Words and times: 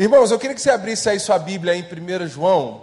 Irmãos, 0.00 0.30
eu 0.30 0.38
queria 0.38 0.54
que 0.54 0.62
você 0.62 0.70
abrisse 0.70 1.08
aí 1.08 1.18
sua 1.18 1.40
Bíblia 1.40 1.74
em 1.74 1.82
1 1.82 2.28
João. 2.28 2.82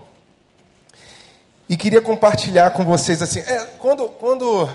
E 1.69 1.77
queria 1.77 2.01
compartilhar 2.01 2.71
com 2.71 2.83
vocês 2.83 3.21
assim, 3.21 3.39
é, 3.39 3.65
quando, 3.79 4.09
quando, 4.09 4.69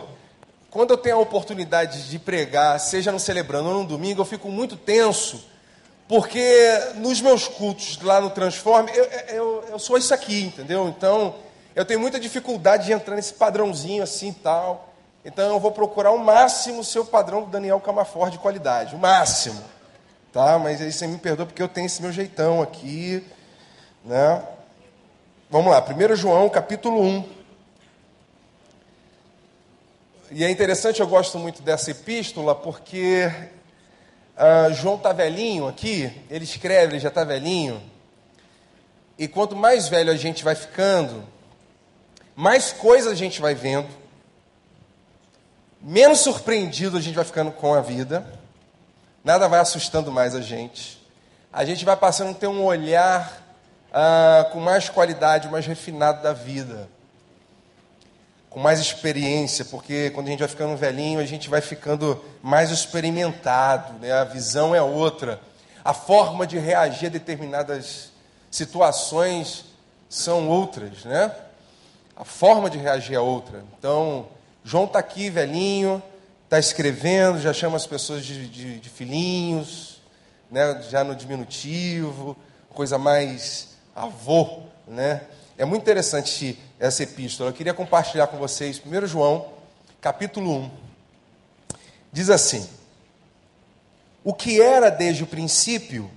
quando 0.70 0.92
eu 0.92 0.96
tenho 0.96 1.16
a 1.16 1.20
oportunidade 1.20 2.08
de 2.08 2.18
pregar, 2.18 2.80
seja 2.80 3.12
no 3.12 3.20
celebrando 3.20 3.68
ou 3.68 3.82
no 3.82 3.86
domingo, 3.86 4.22
eu 4.22 4.24
fico 4.24 4.48
muito 4.48 4.74
tenso, 4.74 5.44
porque 6.08 6.80
nos 6.94 7.20
meus 7.20 7.46
cultos 7.46 8.00
lá 8.00 8.22
no 8.22 8.30
Transforme, 8.30 8.90
eu, 8.94 9.04
eu, 9.04 9.64
eu 9.72 9.78
sou 9.78 9.98
isso 9.98 10.14
aqui, 10.14 10.44
entendeu? 10.44 10.88
Então, 10.88 11.34
eu 11.76 11.84
tenho 11.84 12.00
muita 12.00 12.18
dificuldade 12.18 12.86
de 12.86 12.92
entrar 12.92 13.16
nesse 13.16 13.34
padrãozinho 13.34 14.02
assim 14.02 14.30
e 14.30 14.34
tal. 14.34 14.94
Então, 15.26 15.50
eu 15.50 15.60
vou 15.60 15.72
procurar 15.72 16.12
o 16.12 16.18
máximo 16.18 16.80
o 16.80 16.84
seu 16.84 17.04
padrão 17.04 17.42
do 17.42 17.50
Daniel 17.50 17.80
Camafor 17.80 18.30
de 18.30 18.38
qualidade, 18.38 18.94
o 18.94 18.98
máximo 18.98 19.62
tá? 20.32 20.58
Mas 20.58 20.80
aí 20.80 20.92
você 20.92 21.06
me 21.06 21.18
perdoa 21.18 21.46
porque 21.46 21.62
eu 21.62 21.68
tenho 21.68 21.86
esse 21.86 22.00
meu 22.00 22.12
jeitão 22.12 22.62
aqui, 22.62 23.24
né? 24.04 24.42
Vamos 25.48 25.72
lá, 25.72 25.84
1 25.84 26.16
João, 26.16 26.48
capítulo 26.48 27.02
1. 27.02 27.28
E 30.32 30.44
é 30.44 30.50
interessante, 30.50 31.00
eu 31.00 31.08
gosto 31.08 31.38
muito 31.38 31.60
dessa 31.60 31.90
epístola, 31.90 32.54
porque 32.54 33.28
uh, 34.36 34.72
João 34.74 34.94
está 34.94 35.12
velhinho 35.12 35.66
aqui, 35.66 36.12
ele 36.30 36.44
escreve, 36.44 36.92
ele 36.92 37.00
já 37.00 37.08
está 37.08 37.24
velhinho. 37.24 37.82
E 39.18 39.26
quanto 39.26 39.56
mais 39.56 39.88
velho 39.88 40.12
a 40.12 40.16
gente 40.16 40.44
vai 40.44 40.54
ficando, 40.54 41.24
mais 42.36 42.72
coisas 42.72 43.10
a 43.10 43.16
gente 43.16 43.40
vai 43.40 43.56
vendo, 43.56 43.88
menos 45.80 46.20
surpreendido 46.20 46.96
a 46.96 47.00
gente 47.00 47.16
vai 47.16 47.24
ficando 47.24 47.50
com 47.50 47.74
a 47.74 47.80
vida 47.80 48.39
nada 49.22 49.48
vai 49.48 49.60
assustando 49.60 50.10
mais 50.10 50.34
a 50.34 50.40
gente. 50.40 51.00
A 51.52 51.64
gente 51.64 51.84
vai 51.84 51.96
passando 51.96 52.30
a 52.30 52.34
ter 52.34 52.46
um 52.46 52.64
olhar 52.64 53.42
ah, 53.92 54.48
com 54.52 54.60
mais 54.60 54.88
qualidade, 54.88 55.48
mais 55.48 55.66
refinado 55.66 56.22
da 56.22 56.32
vida, 56.32 56.88
com 58.48 58.60
mais 58.60 58.80
experiência, 58.80 59.64
porque 59.64 60.10
quando 60.10 60.28
a 60.28 60.30
gente 60.30 60.40
vai 60.40 60.48
ficando 60.48 60.76
velhinho, 60.76 61.20
a 61.20 61.26
gente 61.26 61.48
vai 61.48 61.60
ficando 61.60 62.22
mais 62.42 62.70
experimentado, 62.70 63.94
né? 63.98 64.12
a 64.12 64.24
visão 64.24 64.74
é 64.74 64.82
outra, 64.82 65.40
a 65.84 65.92
forma 65.92 66.46
de 66.46 66.58
reagir 66.58 67.06
a 67.06 67.10
determinadas 67.10 68.12
situações 68.50 69.64
são 70.08 70.48
outras, 70.48 71.04
né? 71.04 71.32
A 72.16 72.24
forma 72.24 72.68
de 72.68 72.76
reagir 72.76 73.14
é 73.14 73.20
outra. 73.20 73.64
Então, 73.78 74.26
João 74.62 74.84
está 74.84 74.98
aqui, 74.98 75.30
velhinho, 75.30 76.02
está 76.50 76.58
escrevendo, 76.58 77.38
já 77.38 77.52
chama 77.52 77.76
as 77.76 77.86
pessoas 77.86 78.26
de, 78.26 78.48
de, 78.48 78.80
de 78.80 78.90
filhinhos, 78.90 80.02
né, 80.50 80.82
já 80.90 81.04
no 81.04 81.14
diminutivo, 81.14 82.36
coisa 82.70 82.98
mais 82.98 83.76
avô. 83.94 84.64
Né? 84.84 85.22
É 85.56 85.64
muito 85.64 85.82
interessante 85.82 86.58
essa 86.80 87.04
epístola. 87.04 87.50
Eu 87.50 87.54
queria 87.54 87.72
compartilhar 87.72 88.26
com 88.26 88.36
vocês 88.36 88.82
1 88.84 89.06
João, 89.06 89.46
capítulo 90.00 90.52
1. 90.52 90.70
Diz 92.12 92.28
assim: 92.28 92.68
O 94.24 94.34
que 94.34 94.60
era 94.60 94.90
desde 94.90 95.22
o 95.22 95.28
princípio, 95.28 96.10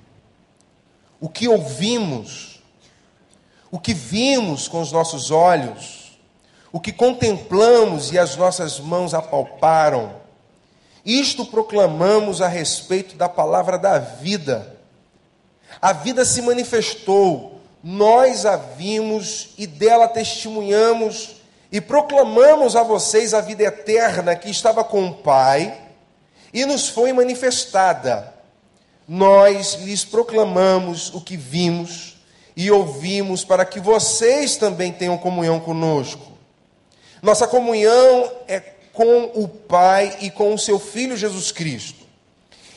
o 1.21 1.29
que 1.29 1.47
ouvimos, 1.47 2.59
o 3.69 3.77
que 3.77 3.93
vimos 3.93 4.67
com 4.67 4.81
os 4.81 4.91
nossos 4.91 5.29
olhos, 5.29 6.17
o 6.71 6.79
que 6.79 6.91
contemplamos 6.91 8.11
e 8.11 8.17
as 8.17 8.35
nossas 8.35 8.79
mãos 8.79 9.13
apalparam, 9.13 10.22
isto 11.05 11.45
proclamamos 11.45 12.41
a 12.41 12.47
respeito 12.47 13.15
da 13.15 13.27
palavra 13.27 13.77
da 13.77 13.99
vida. 13.99 14.77
A 15.81 15.91
vida 15.91 16.23
se 16.23 16.41
manifestou, 16.41 17.59
nós 17.83 18.45
a 18.45 18.55
vimos 18.55 19.49
e 19.57 19.67
dela 19.67 20.07
testemunhamos 20.07 21.41
e 21.71 21.81
proclamamos 21.81 22.75
a 22.75 22.83
vocês 22.83 23.33
a 23.33 23.41
vida 23.41 23.63
eterna 23.63 24.35
que 24.35 24.49
estava 24.49 24.83
com 24.83 25.07
o 25.07 25.13
Pai 25.15 25.81
e 26.53 26.65
nos 26.65 26.87
foi 26.87 27.11
manifestada. 27.11 28.33
Nós 29.07 29.73
lhes 29.81 30.05
proclamamos 30.05 31.13
o 31.13 31.19
que 31.19 31.35
vimos 31.35 32.17
e 32.55 32.71
ouvimos 32.71 33.43
para 33.43 33.65
que 33.65 33.79
vocês 33.79 34.55
também 34.55 34.91
tenham 34.91 35.17
comunhão 35.17 35.59
conosco. 35.59 36.31
Nossa 37.21 37.47
comunhão 37.47 38.31
é 38.47 38.59
com 38.93 39.31
o 39.33 39.47
Pai 39.47 40.17
e 40.21 40.29
com 40.29 40.53
o 40.53 40.59
seu 40.59 40.79
Filho 40.79 41.17
Jesus 41.17 41.51
Cristo. 41.51 42.03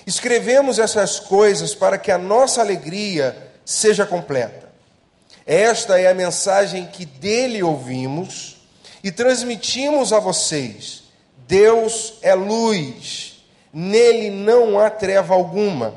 Escrevemos 0.07 0.79
essas 0.79 1.21
coisas 1.21 1.75
para 1.75 1.99
que 1.99 2.11
a 2.11 2.19
nossa 2.19 2.61
alegria 2.61 3.37
seja 3.65 4.07
completa. 4.07 4.67
Esta 5.45 6.01
é 6.01 6.09
a 6.09 6.15
mensagem 6.15 6.87
que 6.87 7.05
dele 7.05 7.63
ouvimos 7.63 8.57
e 9.05 9.13
transmitimos 9.13 10.13
a 10.13 10.19
vocês. 10.19 11.05
Deus 11.47 12.15
é 12.23 12.35
luz, 12.35 13.45
nele 13.73 14.31
não 14.31 14.81
há 14.81 14.91
treva 14.91 15.35
alguma. 15.35 15.95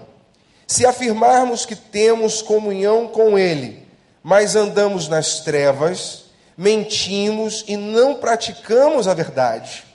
Se 0.68 0.86
afirmarmos 0.86 1.66
que 1.66 1.76
temos 1.76 2.42
comunhão 2.42 3.08
com 3.08 3.40
ele, 3.40 3.88
mas 4.22 4.56
andamos 4.56 5.08
nas 5.08 5.40
trevas, 5.40 6.26
mentimos 6.56 7.64
e 7.68 7.76
não 7.78 8.16
praticamos 8.16 9.08
a 9.08 9.14
verdade. 9.14 9.89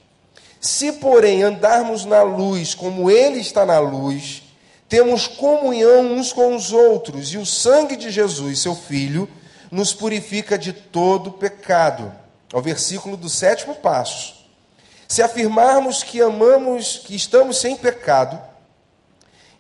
Se, 0.65 0.93
porém, 0.93 1.43
andarmos 1.43 2.07
na 2.07 2.23
luz 2.23 2.75
como 2.75 3.11
Ele 3.11 3.39
está 3.39 3.67
na 3.67 3.79
luz, 3.79 4.43
temos 4.89 5.27
comunhão 5.27 6.15
uns 6.15 6.33
com 6.33 6.57
os 6.57 6.73
outros, 6.73 7.35
e 7.35 7.37
o 7.37 7.45
sangue 7.45 7.97
de 7.97 8.11
Jesus, 8.11 8.61
seu 8.61 8.75
Filho, 8.75 9.29
nos 9.71 9.93
purifica 9.93 10.57
de 10.57 10.73
todo 10.73 11.33
pecado. 11.33 12.11
Ao 12.51 12.63
versículo 12.63 13.15
do 13.15 13.29
sétimo 13.29 13.75
passo. 13.75 14.37
Se 15.07 15.21
afirmarmos 15.21 16.03
que 16.03 16.23
amamos, 16.23 16.97
que 16.97 17.15
estamos 17.15 17.59
sem 17.59 17.77
pecado, 17.77 18.41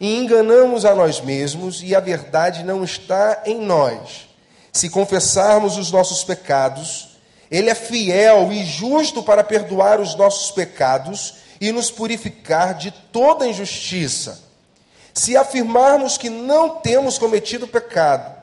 e 0.00 0.16
enganamos 0.16 0.86
a 0.86 0.94
nós 0.94 1.20
mesmos, 1.20 1.82
e 1.82 1.94
a 1.94 2.00
verdade 2.00 2.64
não 2.64 2.82
está 2.82 3.42
em 3.44 3.60
nós. 3.60 4.26
Se 4.72 4.88
confessarmos 4.88 5.76
os 5.76 5.92
nossos 5.92 6.24
pecados, 6.24 7.13
ele 7.54 7.70
é 7.70 7.74
fiel 7.74 8.52
e 8.52 8.64
justo 8.64 9.22
para 9.22 9.44
perdoar 9.44 10.00
os 10.00 10.16
nossos 10.16 10.50
pecados 10.50 11.34
e 11.60 11.70
nos 11.70 11.88
purificar 11.88 12.74
de 12.74 12.90
toda 12.90 13.46
injustiça. 13.46 14.42
Se 15.12 15.36
afirmarmos 15.36 16.18
que 16.18 16.28
não 16.28 16.70
temos 16.70 17.16
cometido 17.16 17.68
pecado, 17.68 18.34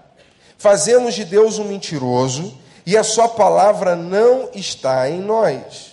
fazemos 0.57 1.13
de 1.13 1.25
Deus 1.25 1.59
um 1.59 1.66
mentiroso 1.66 2.57
e 2.85 2.95
a 2.95 3.03
sua 3.03 3.27
palavra 3.27 3.97
não 3.97 4.49
está 4.55 5.09
em 5.09 5.19
nós. 5.19 5.91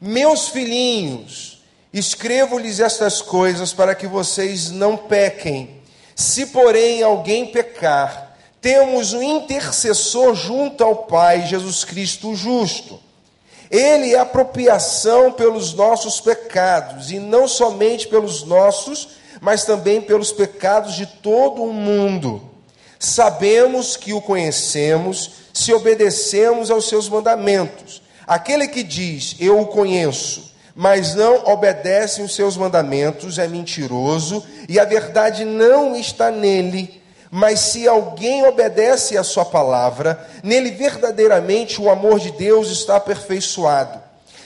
Meus 0.00 0.48
filhinhos, 0.48 1.62
escrevo-lhes 1.92 2.80
estas 2.80 3.20
coisas 3.20 3.74
para 3.74 3.94
que 3.94 4.06
vocês 4.06 4.70
não 4.70 4.96
pequem. 4.96 5.82
Se, 6.16 6.46
porém, 6.46 7.02
alguém 7.02 7.48
pecar, 7.48 8.23
temos 8.64 9.12
um 9.12 9.22
intercessor 9.22 10.34
junto 10.34 10.82
ao 10.82 10.96
Pai, 10.96 11.46
Jesus 11.46 11.84
Cristo 11.84 12.30
o 12.30 12.34
justo. 12.34 12.98
Ele 13.70 14.14
é 14.14 14.18
apropriação 14.18 15.30
pelos 15.32 15.74
nossos 15.74 16.18
pecados, 16.18 17.10
e 17.10 17.18
não 17.18 17.46
somente 17.46 18.08
pelos 18.08 18.42
nossos, 18.42 19.08
mas 19.38 19.66
também 19.66 20.00
pelos 20.00 20.32
pecados 20.32 20.94
de 20.94 21.04
todo 21.04 21.62
o 21.62 21.74
mundo. 21.74 22.40
Sabemos 22.98 23.98
que 23.98 24.14
o 24.14 24.22
conhecemos 24.22 25.32
se 25.52 25.70
obedecemos 25.74 26.70
aos 26.70 26.88
seus 26.88 27.06
mandamentos. 27.06 28.00
Aquele 28.26 28.66
que 28.66 28.82
diz, 28.82 29.36
Eu 29.38 29.60
o 29.60 29.66
conheço, 29.66 30.54
mas 30.74 31.14
não 31.14 31.48
obedece 31.48 32.22
os 32.22 32.34
seus 32.34 32.56
mandamentos, 32.56 33.38
é 33.38 33.46
mentiroso, 33.46 34.42
e 34.66 34.80
a 34.80 34.86
verdade 34.86 35.44
não 35.44 35.94
está 35.94 36.30
nele. 36.30 37.03
Mas 37.36 37.58
se 37.58 37.88
alguém 37.88 38.46
obedece 38.46 39.18
à 39.18 39.24
sua 39.24 39.44
palavra, 39.44 40.24
nele 40.40 40.70
verdadeiramente 40.70 41.80
o 41.80 41.90
amor 41.90 42.20
de 42.20 42.30
Deus 42.30 42.70
está 42.70 42.94
aperfeiçoado. 42.94 44.00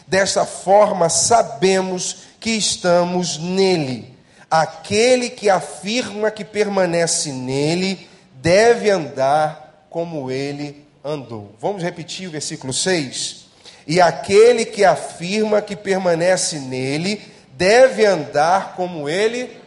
Desta 0.06 0.46
forma, 0.46 1.10
sabemos 1.10 2.20
que 2.40 2.48
estamos 2.52 3.36
nele. 3.36 4.16
Aquele 4.50 5.28
que 5.28 5.50
afirma 5.50 6.30
que 6.30 6.42
permanece 6.42 7.30
nele 7.30 8.08
deve 8.36 8.88
andar 8.88 9.84
como 9.90 10.30
ele 10.30 10.82
andou. 11.04 11.52
Vamos 11.60 11.82
repetir 11.82 12.26
o 12.26 12.32
versículo 12.32 12.72
6? 12.72 13.48
E 13.86 14.00
aquele 14.00 14.64
que 14.64 14.82
afirma 14.82 15.60
que 15.60 15.76
permanece 15.76 16.58
nele 16.58 17.20
deve 17.52 18.06
andar 18.06 18.72
como 18.74 19.10
ele 19.10 19.57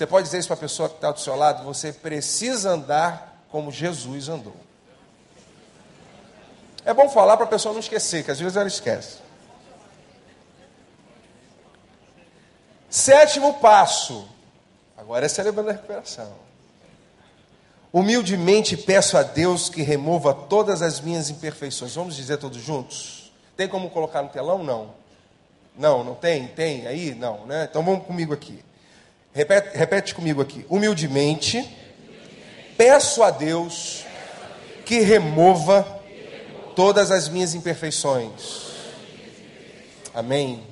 você 0.00 0.06
pode 0.06 0.24
dizer 0.24 0.38
isso 0.38 0.48
para 0.48 0.56
a 0.56 0.60
pessoa 0.60 0.88
que 0.88 0.94
está 0.94 1.12
do 1.12 1.20
seu 1.20 1.36
lado? 1.36 1.62
Você 1.64 1.92
precisa 1.92 2.70
andar 2.70 3.44
como 3.50 3.70
Jesus 3.70 4.30
andou. 4.30 4.56
É 6.86 6.94
bom 6.94 7.06
falar 7.10 7.36
para 7.36 7.44
a 7.44 7.48
pessoa 7.48 7.74
não 7.74 7.80
esquecer, 7.80 8.24
que 8.24 8.30
às 8.30 8.40
vezes 8.40 8.56
ela 8.56 8.66
esquece. 8.66 9.18
Sétimo 12.88 13.52
passo. 13.60 14.26
Agora 14.96 15.26
é 15.26 15.28
celebrando 15.28 15.68
a 15.68 15.72
recuperação. 15.72 16.32
Humildemente 17.92 18.78
peço 18.78 19.18
a 19.18 19.22
Deus 19.22 19.68
que 19.68 19.82
remova 19.82 20.32
todas 20.32 20.80
as 20.80 20.98
minhas 20.98 21.28
imperfeições. 21.28 21.94
Vamos 21.94 22.16
dizer 22.16 22.38
todos 22.38 22.62
juntos? 22.62 23.30
Tem 23.54 23.68
como 23.68 23.90
colocar 23.90 24.22
no 24.22 24.30
telão? 24.30 24.64
Não. 24.64 24.94
Não, 25.76 26.02
não 26.02 26.14
tem? 26.14 26.48
Tem 26.48 26.86
aí? 26.86 27.14
Não, 27.14 27.44
né? 27.44 27.68
Então 27.68 27.84
vamos 27.84 28.06
comigo 28.06 28.32
aqui. 28.32 28.64
Repete, 29.32 29.76
repete 29.76 30.14
comigo 30.14 30.42
aqui. 30.42 30.66
Humildemente 30.68 31.68
peço 32.76 33.22
a 33.22 33.30
Deus 33.30 34.04
que 34.86 35.00
remova 35.00 36.00
todas 36.74 37.10
as 37.10 37.28
minhas 37.28 37.54
imperfeições. 37.54 38.70
Amém. 40.14 40.66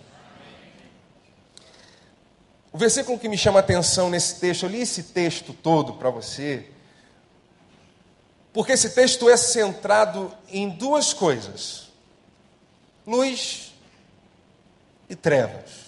O 2.73 2.79
versículo 2.79 3.19
que 3.19 3.29
me 3.29 3.39
chama 3.39 3.59
a 3.59 3.61
atenção 3.61 4.11
nesse 4.11 4.41
texto, 4.41 4.65
eu 4.65 4.71
li 4.71 4.81
esse 4.81 5.03
texto 5.05 5.53
todo 5.53 5.95
para 5.95 6.11
você, 6.11 6.67
porque 8.53 8.73
esse 8.73 8.91
texto 8.91 9.29
é 9.29 9.37
centrado 9.37 10.33
em 10.51 10.69
duas 10.69 11.13
coisas: 11.13 11.89
luz 13.07 13.75
e 15.09 15.15
trevas. 15.15 15.88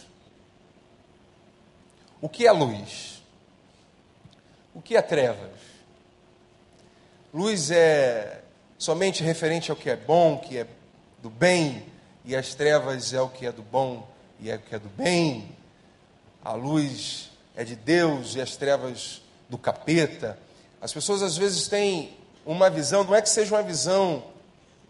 O 2.20 2.28
que 2.28 2.46
é 2.46 2.52
luz? 2.52 3.22
O 4.75 4.82
que 4.82 4.96
é 4.96 5.02
trevas? 5.02 5.58
Luz 7.32 7.70
é 7.70 8.43
somente 8.78 9.22
referente 9.22 9.70
ao 9.70 9.76
que 9.76 9.88
é 9.88 9.96
bom, 9.96 10.38
que 10.38 10.58
é 10.58 10.67
do 11.22 11.31
bem, 11.31 11.87
e 12.25 12.37
as 12.37 12.55
trevas 12.55 13.12
é 13.12 13.20
o 13.20 13.28
que 13.28 13.46
é 13.46 13.52
do 13.52 13.62
bom 13.62 14.06
e 14.38 14.50
é 14.50 14.56
o 14.56 14.58
que 14.58 14.75
é 14.75 14.78
do 14.78 14.88
bem. 14.88 15.49
A 16.44 16.52
luz 16.52 17.31
é 17.55 17.64
de 17.64 17.76
Deus 17.76 18.34
e 18.34 18.40
as 18.40 18.56
trevas 18.56 19.22
do 19.49 19.58
capeta. 19.58 20.38
As 20.81 20.93
pessoas 20.93 21.22
às 21.22 21.37
vezes 21.37 21.69
têm 21.69 22.17
uma 22.44 22.70
visão, 22.70 23.05
não 23.05 23.14
é 23.14 23.22
que 23.22 23.28
seja 23.28 23.55
uma 23.55 23.62
visão 23.62 24.25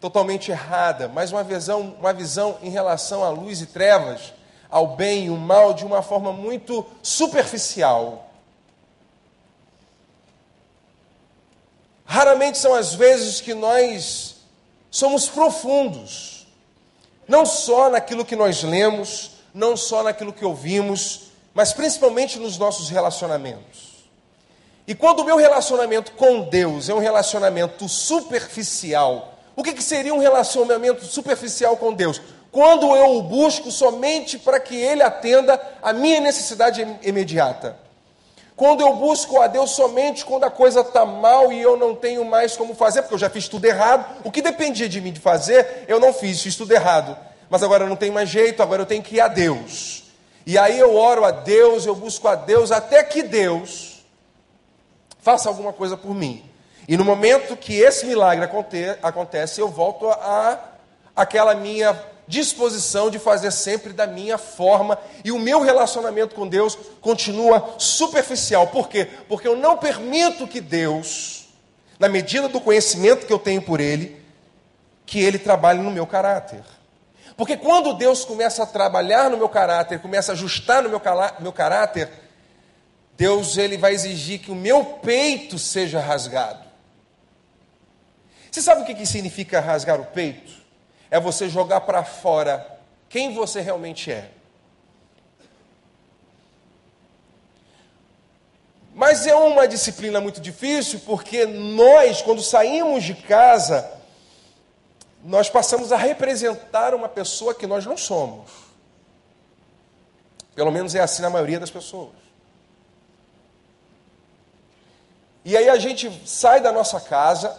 totalmente 0.00 0.50
errada, 0.50 1.08
mas 1.08 1.30
uma 1.30 1.44
visão, 1.44 1.94
uma 1.98 2.12
visão 2.12 2.58
em 2.62 2.70
relação 2.70 3.22
à 3.22 3.28
luz 3.28 3.60
e 3.60 3.66
trevas, 3.66 4.32
ao 4.70 4.88
bem 4.88 5.26
e 5.26 5.30
o 5.30 5.36
mal 5.36 5.74
de 5.74 5.84
uma 5.84 6.02
forma 6.02 6.32
muito 6.32 6.86
superficial. 7.02 8.30
Raramente 12.04 12.58
são 12.58 12.74
as 12.74 12.94
vezes 12.94 13.40
que 13.40 13.54
nós 13.54 14.36
somos 14.90 15.28
profundos, 15.28 16.46
não 17.28 17.46
só 17.46 17.88
naquilo 17.88 18.24
que 18.24 18.34
nós 18.34 18.62
lemos, 18.62 19.32
não 19.54 19.76
só 19.76 20.02
naquilo 20.02 20.32
que 20.32 20.44
ouvimos, 20.44 21.30
mas 21.54 21.72
principalmente 21.72 22.38
nos 22.38 22.58
nossos 22.58 22.88
relacionamentos. 22.88 23.90
E 24.86 24.94
quando 24.94 25.20
o 25.20 25.24
meu 25.24 25.36
relacionamento 25.36 26.12
com 26.12 26.42
Deus 26.42 26.88
é 26.88 26.94
um 26.94 26.98
relacionamento 26.98 27.88
superficial, 27.88 29.38
o 29.54 29.62
que, 29.62 29.72
que 29.72 29.82
seria 29.82 30.12
um 30.12 30.18
relacionamento 30.18 31.04
superficial 31.04 31.76
com 31.76 31.92
Deus? 31.92 32.20
Quando 32.50 32.94
eu 32.96 33.16
o 33.16 33.22
busco 33.22 33.70
somente 33.70 34.38
para 34.38 34.58
que 34.58 34.76
Ele 34.76 35.02
atenda 35.02 35.60
a 35.82 35.92
minha 35.92 36.20
necessidade 36.20 36.86
imediata. 37.02 37.76
Quando 38.56 38.82
eu 38.82 38.94
busco 38.94 39.40
a 39.40 39.46
Deus 39.46 39.70
somente 39.70 40.22
quando 40.22 40.44
a 40.44 40.50
coisa 40.50 40.80
está 40.80 41.06
mal 41.06 41.50
e 41.50 41.62
eu 41.62 41.78
não 41.78 41.94
tenho 41.94 42.24
mais 42.26 42.56
como 42.58 42.74
fazer, 42.74 43.00
porque 43.00 43.14
eu 43.14 43.18
já 43.18 43.30
fiz 43.30 43.48
tudo 43.48 43.64
errado, 43.64 44.04
o 44.22 44.30
que 44.30 44.42
dependia 44.42 44.86
de 44.86 45.00
mim 45.00 45.12
de 45.12 45.20
fazer, 45.20 45.84
eu 45.88 45.98
não 45.98 46.12
fiz, 46.12 46.42
fiz 46.42 46.56
tudo 46.56 46.72
errado. 46.72 47.16
Mas 47.48 47.62
agora 47.62 47.86
não 47.86 47.96
tem 47.96 48.10
mais 48.10 48.28
jeito, 48.28 48.62
agora 48.62 48.82
eu 48.82 48.86
tenho 48.86 49.02
que 49.02 49.14
ir 49.14 49.20
a 49.20 49.28
Deus. 49.28 50.04
E 50.44 50.58
aí 50.58 50.78
eu 50.78 50.94
oro 50.94 51.24
a 51.24 51.30
Deus, 51.30 51.86
eu 51.86 51.94
busco 51.94 52.28
a 52.28 52.34
Deus, 52.34 52.70
até 52.70 53.02
que 53.02 53.22
Deus 53.22 54.04
faça 55.20 55.48
alguma 55.48 55.72
coisa 55.72 55.96
por 55.96 56.14
mim. 56.14 56.44
E 56.86 56.96
no 56.96 57.04
momento 57.04 57.56
que 57.56 57.78
esse 57.78 58.04
milagre 58.04 58.46
acontece, 59.02 59.60
eu 59.60 59.68
volto 59.68 60.10
a 60.10 60.58
aquela 61.14 61.54
minha 61.54 61.98
disposição 62.30 63.10
de 63.10 63.18
fazer 63.18 63.50
sempre 63.50 63.92
da 63.92 64.06
minha 64.06 64.38
forma 64.38 64.96
e 65.24 65.32
o 65.32 65.38
meu 65.38 65.60
relacionamento 65.60 66.34
com 66.34 66.46
Deus 66.46 66.78
continua 67.00 67.74
superficial. 67.76 68.68
Por 68.68 68.88
quê? 68.88 69.08
Porque 69.28 69.48
eu 69.48 69.56
não 69.56 69.76
permito 69.76 70.46
que 70.46 70.60
Deus, 70.60 71.48
na 71.98 72.08
medida 72.08 72.48
do 72.48 72.60
conhecimento 72.60 73.26
que 73.26 73.32
eu 73.32 73.38
tenho 73.38 73.60
por 73.60 73.80
Ele, 73.80 74.16
que 75.04 75.20
Ele 75.20 75.38
trabalhe 75.38 75.80
no 75.80 75.90
meu 75.90 76.06
caráter. 76.06 76.62
Porque 77.36 77.56
quando 77.56 77.94
Deus 77.94 78.24
começa 78.24 78.62
a 78.62 78.66
trabalhar 78.66 79.28
no 79.28 79.36
meu 79.36 79.48
caráter, 79.48 80.00
começa 80.00 80.30
a 80.30 80.34
ajustar 80.34 80.84
no 80.84 80.88
meu, 80.88 81.02
meu 81.40 81.52
caráter, 81.52 82.08
Deus 83.16 83.58
ele 83.58 83.76
vai 83.76 83.92
exigir 83.92 84.38
que 84.38 84.52
o 84.52 84.54
meu 84.54 84.84
peito 84.84 85.58
seja 85.58 86.00
rasgado. 86.00 86.62
Você 88.50 88.62
sabe 88.62 88.82
o 88.82 88.84
que, 88.84 88.94
que 88.94 89.06
significa 89.06 89.60
rasgar 89.60 90.00
o 90.00 90.04
peito? 90.04 90.60
É 91.10 91.18
você 91.18 91.48
jogar 91.48 91.80
para 91.82 92.04
fora 92.04 92.78
quem 93.08 93.34
você 93.34 93.60
realmente 93.60 94.10
é. 94.12 94.30
Mas 98.94 99.26
é 99.26 99.34
uma 99.34 99.66
disciplina 99.66 100.20
muito 100.20 100.40
difícil, 100.40 101.00
porque 101.00 101.46
nós, 101.46 102.22
quando 102.22 102.42
saímos 102.42 103.02
de 103.02 103.14
casa, 103.14 103.90
nós 105.24 105.48
passamos 105.48 105.90
a 105.90 105.96
representar 105.96 106.94
uma 106.94 107.08
pessoa 107.08 107.54
que 107.54 107.66
nós 107.66 107.84
não 107.84 107.96
somos. 107.96 108.50
Pelo 110.54 110.70
menos 110.70 110.94
é 110.94 111.00
assim 111.00 111.22
na 111.22 111.30
maioria 111.30 111.58
das 111.58 111.70
pessoas. 111.70 112.12
E 115.44 115.56
aí 115.56 115.68
a 115.68 115.78
gente 115.78 116.28
sai 116.28 116.60
da 116.60 116.70
nossa 116.70 117.00
casa, 117.00 117.58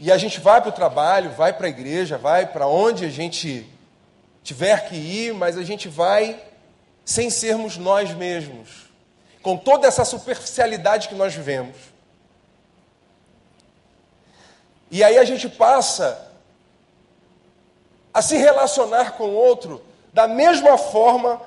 e 0.00 0.12
a 0.12 0.18
gente 0.18 0.40
vai 0.40 0.60
para 0.60 0.68
o 0.68 0.72
trabalho, 0.72 1.30
vai 1.30 1.52
para 1.52 1.66
a 1.66 1.70
igreja, 1.70 2.16
vai 2.16 2.46
para 2.46 2.66
onde 2.66 3.04
a 3.04 3.10
gente 3.10 3.66
tiver 4.42 4.88
que 4.88 4.94
ir, 4.94 5.34
mas 5.34 5.58
a 5.58 5.62
gente 5.62 5.88
vai 5.88 6.40
sem 7.04 7.30
sermos 7.30 7.76
nós 7.76 8.14
mesmos, 8.14 8.90
com 9.42 9.56
toda 9.56 9.88
essa 9.88 10.04
superficialidade 10.04 11.08
que 11.08 11.14
nós 11.14 11.34
vivemos. 11.34 11.76
E 14.90 15.02
aí 15.02 15.18
a 15.18 15.24
gente 15.24 15.48
passa 15.48 16.30
a 18.12 18.22
se 18.22 18.36
relacionar 18.36 19.12
com 19.12 19.24
o 19.24 19.34
outro 19.34 19.82
da 20.12 20.28
mesma 20.28 20.78
forma 20.78 21.40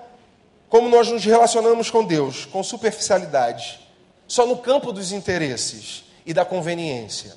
como 0.69 0.89
nós 0.89 1.09
nos 1.09 1.25
relacionamos 1.25 1.89
com 1.89 2.03
Deus, 2.03 2.45
com 2.45 2.63
superficialidade, 2.63 3.79
só 4.27 4.45
no 4.45 4.57
campo 4.57 4.91
dos 4.91 5.11
interesses 5.11 6.05
e 6.25 6.33
da 6.33 6.45
conveniência. 6.45 7.35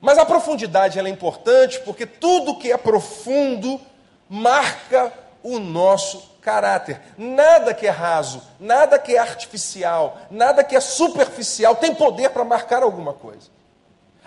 Mas 0.00 0.18
a 0.18 0.24
profundidade 0.24 0.98
é 0.98 1.08
importante 1.08 1.80
porque 1.80 2.06
tudo 2.06 2.58
que 2.58 2.70
é 2.70 2.76
profundo 2.76 3.80
marca 4.28 5.12
o 5.42 5.58
nosso 5.58 6.36
caráter. 6.40 7.00
Nada 7.16 7.74
que 7.74 7.86
é 7.86 7.90
raso, 7.90 8.42
nada 8.60 8.98
que 8.98 9.14
é 9.14 9.18
artificial, 9.18 10.18
nada 10.30 10.62
que 10.64 10.76
é 10.76 10.80
superficial 10.80 11.76
tem 11.76 11.94
poder 11.94 12.30
para 12.30 12.44
marcar 12.44 12.82
alguma 12.82 13.12
coisa. 13.12 13.48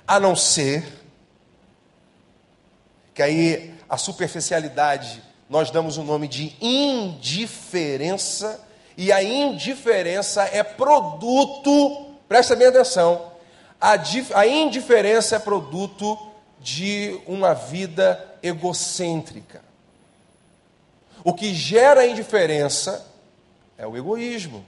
A 0.08 0.20
não 0.20 0.36
ser 0.36 1.02
que 3.14 3.22
aí 3.22 3.74
a 3.90 3.98
superficialidade 3.98 5.24
nós 5.50 5.70
damos 5.70 5.98
o 5.98 6.04
nome 6.04 6.28
de 6.30 6.56
indiferença, 6.62 8.60
e 8.96 9.12
a 9.12 9.22
indiferença 9.22 10.44
é 10.44 10.64
produto, 10.64 12.16
presta 12.28 12.56
bem 12.56 12.68
atenção, 12.68 13.31
a, 13.82 14.46
indiferença 14.46 15.36
é 15.36 15.40
produto 15.40 16.18
de 16.60 17.20
uma 17.26 17.54
vida 17.56 18.24
egocêntrica. 18.44 19.64
O 21.24 21.34
que 21.34 21.54
gera 21.54 22.02
a 22.02 22.08
indiferença 22.08 23.06
é 23.78 23.88
o 23.88 23.98
egoísmo. 23.98 24.64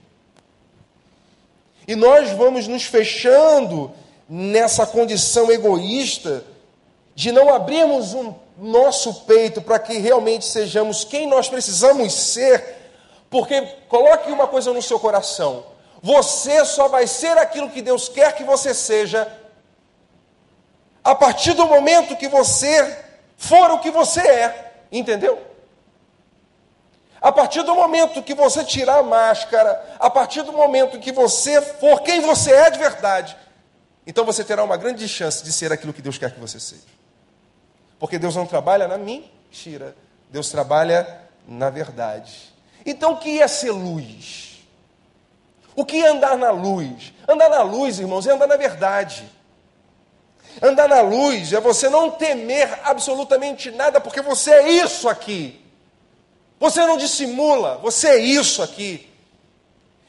E 1.86 1.94
nós 1.94 2.30
vamos 2.30 2.66
nos 2.66 2.84
fechando 2.84 3.92
nessa 4.28 4.86
condição 4.86 5.50
egoísta 5.52 6.44
de 7.14 7.30
não 7.30 7.54
abrirmos 7.54 8.14
o 8.14 8.34
nosso 8.58 9.22
peito 9.26 9.60
para 9.62 9.78
que 9.78 9.98
realmente 9.98 10.44
sejamos 10.44 11.04
quem 11.04 11.28
nós 11.28 11.48
precisamos 11.48 12.12
ser, 12.12 12.74
porque 13.30 13.60
coloque 13.88 14.32
uma 14.32 14.46
coisa 14.46 14.72
no 14.72 14.82
seu 14.82 14.98
coração: 14.98 15.64
você 16.04 16.66
só 16.66 16.86
vai 16.86 17.06
ser 17.06 17.38
aquilo 17.38 17.70
que 17.70 17.80
Deus 17.80 18.10
quer 18.10 18.34
que 18.34 18.44
você 18.44 18.74
seja 18.74 19.26
a 21.02 21.14
partir 21.14 21.54
do 21.54 21.64
momento 21.64 22.14
que 22.14 22.28
você 22.28 23.04
for 23.38 23.70
o 23.70 23.78
que 23.78 23.90
você 23.90 24.20
é, 24.20 24.74
entendeu? 24.92 25.42
A 27.22 27.32
partir 27.32 27.62
do 27.62 27.74
momento 27.74 28.22
que 28.22 28.34
você 28.34 28.62
tirar 28.62 28.98
a 28.98 29.02
máscara, 29.02 29.96
a 29.98 30.10
partir 30.10 30.42
do 30.42 30.52
momento 30.52 31.00
que 31.00 31.10
você 31.10 31.62
for 31.62 32.02
quem 32.02 32.20
você 32.20 32.52
é 32.52 32.70
de 32.70 32.78
verdade, 32.78 33.34
então 34.06 34.26
você 34.26 34.44
terá 34.44 34.62
uma 34.62 34.76
grande 34.76 35.08
chance 35.08 35.42
de 35.42 35.50
ser 35.54 35.72
aquilo 35.72 35.94
que 35.94 36.02
Deus 36.02 36.18
quer 36.18 36.34
que 36.34 36.40
você 36.40 36.60
seja. 36.60 36.82
Porque 37.98 38.18
Deus 38.18 38.36
não 38.36 38.44
trabalha 38.44 38.86
na 38.86 38.98
mentira, 38.98 39.96
Deus 40.28 40.50
trabalha 40.50 41.22
na 41.48 41.70
verdade. 41.70 42.52
Então 42.84 43.14
o 43.14 43.16
que 43.16 43.40
é 43.40 43.48
ser 43.48 43.70
luz? 43.70 44.53
O 45.76 45.84
que 45.84 46.04
é 46.04 46.08
andar 46.08 46.36
na 46.36 46.50
luz? 46.50 47.12
Andar 47.28 47.48
na 47.48 47.62
luz, 47.62 47.98
irmãos, 47.98 48.26
é 48.26 48.32
andar 48.32 48.46
na 48.46 48.56
verdade. 48.56 49.24
Andar 50.62 50.88
na 50.88 51.00
luz 51.00 51.52
é 51.52 51.60
você 51.60 51.88
não 51.88 52.10
temer 52.10 52.80
absolutamente 52.84 53.70
nada, 53.70 54.00
porque 54.00 54.20
você 54.20 54.52
é 54.52 54.68
isso 54.68 55.08
aqui. 55.08 55.60
Você 56.60 56.86
não 56.86 56.96
dissimula, 56.96 57.78
você 57.78 58.08
é 58.08 58.18
isso 58.18 58.62
aqui. 58.62 59.10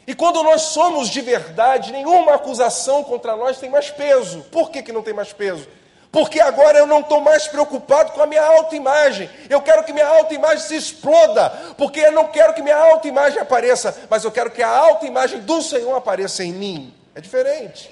E 0.07 0.13
quando 0.13 0.43
nós 0.43 0.61
somos 0.61 1.09
de 1.09 1.19
verdade, 1.19 1.91
nenhuma 1.91 2.35
acusação 2.35 3.03
contra 3.03 3.35
nós 3.35 3.57
tem 3.57 3.69
mais 3.69 3.89
peso. 3.89 4.41
Por 4.51 4.69
que, 4.69 4.83
que 4.83 4.91
não 4.91 5.01
tem 5.01 5.13
mais 5.13 5.33
peso? 5.33 5.67
Porque 6.15 6.39
agora 6.39 6.77
eu 6.77 6.87
não 6.87 7.01
estou 7.01 7.19
mais 7.19 7.45
preocupado 7.45 8.13
com 8.13 8.21
a 8.21 8.25
minha 8.25 8.41
autoimagem. 8.41 9.29
Eu 9.49 9.61
quero 9.61 9.83
que 9.83 9.91
minha 9.91 10.07
autoimagem 10.07 10.65
se 10.65 10.73
exploda. 10.73 11.49
Porque 11.77 11.99
eu 11.99 12.13
não 12.13 12.29
quero 12.29 12.53
que 12.53 12.61
minha 12.61 12.77
autoimagem 12.77 13.37
apareça, 13.37 13.93
mas 14.09 14.23
eu 14.23 14.31
quero 14.31 14.49
que 14.49 14.63
a 14.63 14.69
autoimagem 14.69 15.41
do 15.41 15.61
Senhor 15.61 15.93
apareça 15.93 16.41
em 16.41 16.53
mim. 16.53 16.93
É 17.13 17.19
diferente. 17.19 17.91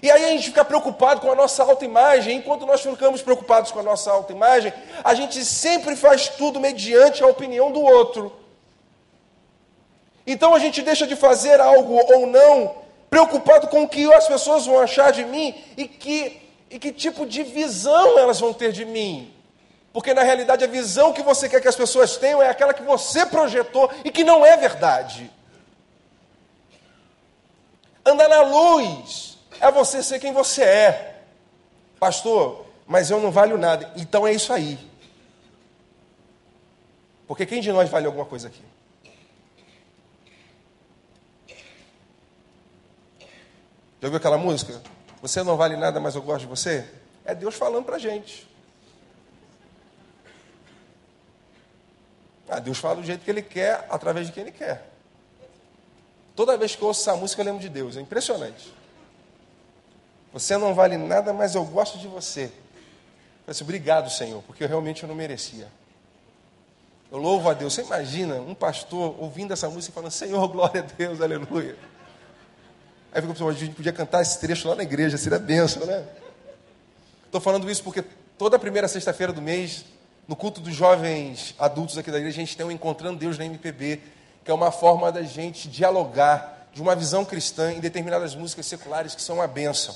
E 0.00 0.08
aí 0.08 0.26
a 0.26 0.28
gente 0.28 0.46
fica 0.46 0.64
preocupado 0.64 1.20
com 1.20 1.32
a 1.32 1.34
nossa 1.34 1.64
autoimagem. 1.64 2.36
Enquanto 2.36 2.64
nós 2.64 2.80
ficamos 2.80 3.20
preocupados 3.20 3.72
com 3.72 3.80
a 3.80 3.82
nossa 3.82 4.12
autoimagem, 4.12 4.72
a 5.02 5.12
gente 5.12 5.44
sempre 5.44 5.96
faz 5.96 6.28
tudo 6.28 6.60
mediante 6.60 7.20
a 7.20 7.26
opinião 7.26 7.72
do 7.72 7.80
outro. 7.80 8.32
Então 10.24 10.54
a 10.54 10.60
gente 10.60 10.82
deixa 10.82 11.04
de 11.04 11.16
fazer 11.16 11.60
algo 11.60 12.00
ou 12.14 12.28
não, 12.28 12.76
preocupado 13.10 13.66
com 13.66 13.82
o 13.82 13.88
que 13.88 14.14
as 14.14 14.28
pessoas 14.28 14.66
vão 14.66 14.78
achar 14.78 15.10
de 15.10 15.24
mim 15.24 15.52
e 15.76 15.88
que, 15.88 16.45
e 16.70 16.78
que 16.78 16.92
tipo 16.92 17.26
de 17.26 17.42
visão 17.42 18.18
elas 18.18 18.40
vão 18.40 18.52
ter 18.52 18.72
de 18.72 18.84
mim. 18.84 19.32
Porque 19.92 20.12
na 20.12 20.22
realidade 20.22 20.64
a 20.64 20.66
visão 20.66 21.12
que 21.12 21.22
você 21.22 21.48
quer 21.48 21.60
que 21.60 21.68
as 21.68 21.76
pessoas 21.76 22.16
tenham 22.16 22.42
é 22.42 22.50
aquela 22.50 22.74
que 22.74 22.82
você 22.82 23.24
projetou 23.24 23.90
e 24.04 24.10
que 24.10 24.24
não 24.24 24.44
é 24.44 24.56
verdade. 24.56 25.30
Andar 28.04 28.28
na 28.28 28.42
luz 28.42 29.38
é 29.60 29.70
você 29.70 30.02
ser 30.02 30.18
quem 30.18 30.32
você 30.32 30.62
é. 30.62 31.22
Pastor, 31.98 32.66
mas 32.86 33.10
eu 33.10 33.20
não 33.20 33.30
valho 33.30 33.56
nada. 33.56 33.90
Então 33.96 34.26
é 34.26 34.32
isso 34.32 34.52
aí. 34.52 34.78
Porque 37.26 37.46
quem 37.46 37.60
de 37.60 37.72
nós 37.72 37.88
vale 37.88 38.06
alguma 38.06 38.24
coisa 38.24 38.48
aqui? 38.48 38.62
Já 44.00 44.08
ouviu 44.08 44.18
aquela 44.18 44.38
música? 44.38 44.80
Você 45.22 45.42
não 45.42 45.56
vale 45.56 45.76
nada, 45.76 45.98
mas 45.98 46.14
eu 46.14 46.22
gosto 46.22 46.40
de 46.40 46.46
você? 46.46 46.88
É 47.24 47.34
Deus 47.34 47.54
falando 47.54 47.84
para 47.84 47.96
a 47.96 47.98
gente. 47.98 48.46
Ah, 52.48 52.60
Deus 52.60 52.78
fala 52.78 52.96
do 52.96 53.04
jeito 53.04 53.24
que 53.24 53.30
Ele 53.30 53.42
quer, 53.42 53.86
através 53.90 54.26
de 54.26 54.32
quem 54.32 54.44
Ele 54.44 54.52
quer. 54.52 54.88
Toda 56.36 56.56
vez 56.56 56.76
que 56.76 56.82
eu 56.82 56.88
ouço 56.88 57.00
essa 57.00 57.16
música, 57.16 57.40
eu 57.40 57.46
lembro 57.46 57.60
de 57.60 57.68
Deus. 57.68 57.96
É 57.96 58.00
impressionante. 58.00 58.72
Você 60.32 60.56
não 60.56 60.74
vale 60.74 60.96
nada, 60.96 61.32
mas 61.32 61.54
eu 61.54 61.64
gosto 61.64 61.98
de 61.98 62.06
você. 62.06 62.52
Eu 63.46 63.52
disse, 63.52 63.62
obrigado, 63.62 64.10
Senhor, 64.10 64.42
porque 64.42 64.62
eu 64.62 64.68
realmente 64.68 65.02
eu 65.02 65.08
não 65.08 65.14
merecia. 65.14 65.68
Eu 67.10 67.18
louvo 67.18 67.48
a 67.48 67.54
Deus. 67.54 67.72
Você 67.72 67.82
imagina 67.82 68.34
um 68.36 68.54
pastor 68.54 69.16
ouvindo 69.18 69.52
essa 69.52 69.68
música 69.70 69.92
e 69.92 69.94
falando, 69.94 70.10
Senhor, 70.10 70.46
glória 70.48 70.82
a 70.82 70.84
Deus, 70.84 71.20
aleluia. 71.20 71.76
Aí 73.12 73.20
fica 73.20 73.32
pensando, 73.32 73.50
a 73.50 73.52
gente 73.52 73.74
podia 73.74 73.92
cantar 73.92 74.22
esse 74.22 74.38
trecho 74.38 74.68
lá 74.68 74.74
na 74.74 74.82
igreja, 74.82 75.16
seria 75.16 75.38
bênção, 75.38 75.86
né? 75.86 76.04
Estou 77.24 77.40
falando 77.40 77.70
isso 77.70 77.82
porque 77.82 78.04
toda 78.38 78.58
primeira 78.58 78.88
sexta-feira 78.88 79.32
do 79.32 79.42
mês, 79.42 79.84
no 80.28 80.36
culto 80.36 80.60
dos 80.60 80.74
jovens 80.74 81.54
adultos 81.58 81.96
aqui 81.96 82.10
da 82.10 82.18
igreja, 82.18 82.36
a 82.36 82.40
gente 82.44 82.56
tem 82.56 82.66
um 82.66 82.70
Encontrando 82.70 83.18
Deus 83.18 83.38
na 83.38 83.44
MPB, 83.44 84.00
que 84.44 84.50
é 84.50 84.54
uma 84.54 84.70
forma 84.70 85.10
da 85.10 85.22
gente 85.22 85.68
dialogar 85.68 86.68
de 86.72 86.82
uma 86.82 86.94
visão 86.94 87.24
cristã 87.24 87.72
em 87.72 87.80
determinadas 87.80 88.34
músicas 88.34 88.66
seculares 88.66 89.14
que 89.14 89.22
são 89.22 89.36
uma 89.36 89.46
bênção. 89.46 89.94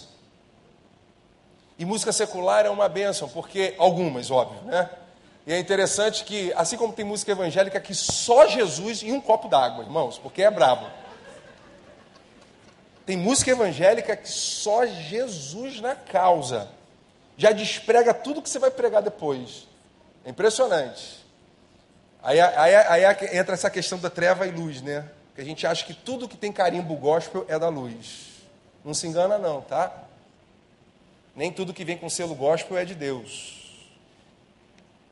E 1.79 1.85
música 1.85 2.13
secular 2.13 2.67
é 2.67 2.71
uma 2.71 2.89
bênção, 2.89 3.29
porque 3.29 3.75
algumas, 3.79 4.31
óbvio, 4.31 4.63
né? 4.65 4.89
E 5.47 5.53
é 5.53 5.59
interessante 5.59 6.25
que, 6.25 6.53
assim 6.55 6.77
como 6.77 6.93
tem 6.93 7.05
música 7.05 7.33
evangélica 7.33 7.81
que 7.81 7.95
só 7.95 8.47
Jesus 8.47 9.03
e 9.03 9.11
um 9.13 9.21
copo 9.21 9.49
d'água, 9.49 9.85
irmãos, 9.85 10.19
porque 10.19 10.43
é 10.43 10.51
brabo. 10.51 10.87
Tem 13.11 13.17
música 13.17 13.51
evangélica 13.51 14.15
que 14.15 14.29
só 14.29 14.87
Jesus 14.87 15.81
na 15.81 15.97
causa 15.97 16.69
já 17.37 17.51
desprega 17.51 18.15
tudo 18.15 18.41
que 18.41 18.49
você 18.49 18.61
vai 18.61 18.71
pregar 18.71 19.03
depois. 19.03 19.67
É 20.25 20.31
impressionante. 20.31 21.19
Aí, 22.23 22.41
aí, 22.41 22.75
aí, 22.77 23.37
entra 23.37 23.55
essa 23.55 23.69
questão 23.69 23.99
da 23.99 24.09
treva 24.09 24.47
e 24.47 24.53
luz, 24.53 24.81
né? 24.81 25.11
Que 25.35 25.41
a 25.41 25.45
gente 25.45 25.67
acha 25.67 25.85
que 25.85 25.93
tudo 25.93 26.29
que 26.29 26.37
tem 26.37 26.53
carimbo 26.53 26.95
gospel 26.95 27.45
é 27.49 27.59
da 27.59 27.69
luz. 27.69 28.45
Não 28.85 28.95
se 28.95 29.09
engana, 29.09 29.39
não, 29.39 29.61
tá? 29.61 29.93
Nem 31.35 31.51
tudo 31.51 31.75
que 31.75 31.85
vem 31.85 31.99
com 31.99 32.09
selo 32.09 32.37
gospel 32.37 32.79
é 32.79 32.85
de 32.85 32.95
Deus. 32.95 33.91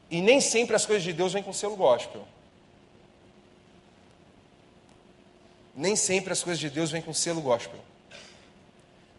E 0.09 0.21
nem 0.21 0.41
sempre 0.41 0.77
as 0.77 0.87
coisas 0.87 1.03
de 1.03 1.13
Deus 1.13 1.33
vêm 1.33 1.43
com 1.43 1.53
selo 1.53 1.75
gospel. 1.75 2.25
Nem 5.75 5.97
sempre 5.97 6.33
as 6.33 6.45
coisas 6.45 6.61
de 6.61 6.71
Deus 6.71 6.93
vêm 6.93 7.03
com 7.03 7.13
selo 7.13 7.41
gospel. 7.41 7.88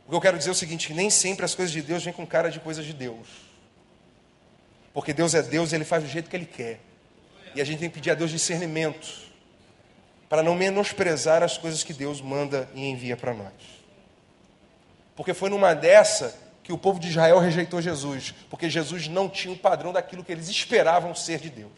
O 0.10 0.12
que 0.12 0.16
eu 0.16 0.22
quero 0.22 0.39
dizer 0.39 0.50
é 0.50 0.54
o 0.54 0.56
seguinte: 0.56 0.88
que 0.88 0.94
nem 0.96 1.08
sempre 1.08 1.46
as 1.46 1.54
coisas 1.54 1.72
de 1.72 1.84
Deus 1.84 2.04
vêm 2.04 2.12
com 2.12 2.25
cara 2.25 2.50
de 2.50 2.60
coisas 2.60 2.84
de 2.84 2.94
Deus. 2.94 3.28
Porque 4.92 5.13
Deus 5.13 5.36
é 5.36 5.44
Deus 5.44 5.72
e 5.72 5.75
Ele 5.75 5.86
faz 5.86 6.04
do 6.04 6.10
jeito 6.10 6.28
que 6.28 6.36
Ele 6.36 6.48
quer. 6.48 6.80
E 7.54 7.62
a 7.62 7.63
gente 7.63 7.78
tem 7.78 7.89
que 7.89 7.94
pedir 7.94 8.10
a 8.10 8.16
Deus 8.16 8.32
discernimento 8.32 9.08
para 10.28 10.42
não 10.42 10.56
menosprezar 10.56 11.44
as 11.44 11.60
coisas 11.60 11.84
que 11.84 11.94
Deus 11.94 12.22
manda 12.22 12.68
e 12.74 12.88
envia 12.88 13.16
para 13.16 13.36
nós. 13.36 13.54
Porque 15.16 15.32
foi 15.32 15.48
numa 15.48 15.75
dessa 15.75 16.36
que 16.63 16.74
o 16.74 16.78
povo 16.78 17.00
de 17.00 17.10
Israel 17.10 17.38
rejeitou 17.38 17.80
Jesus, 17.80 18.34
porque 18.50 18.68
Jesus 18.68 19.08
não 19.08 19.30
tinha 19.30 19.54
o 19.54 19.58
padrão 19.58 19.94
daquilo 19.94 20.24
que 20.24 20.32
eles 20.32 20.50
esperavam 20.50 21.13
ser 21.13 21.39
de 21.39 21.51
Deus. 21.51 21.72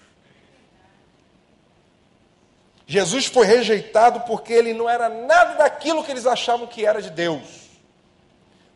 Jesus 2.87 3.25
foi 3.25 3.45
rejeitado 3.45 4.21
porque 4.21 4.53
ele 4.53 4.73
não 4.73 4.89
era 4.89 5.09
nada 5.09 5.55
daquilo 5.55 6.01
que 6.01 6.11
eles 6.11 6.25
achavam 6.25 6.65
que 6.65 6.85
era 6.85 7.01
de 7.01 7.09
Deus. 7.09 7.60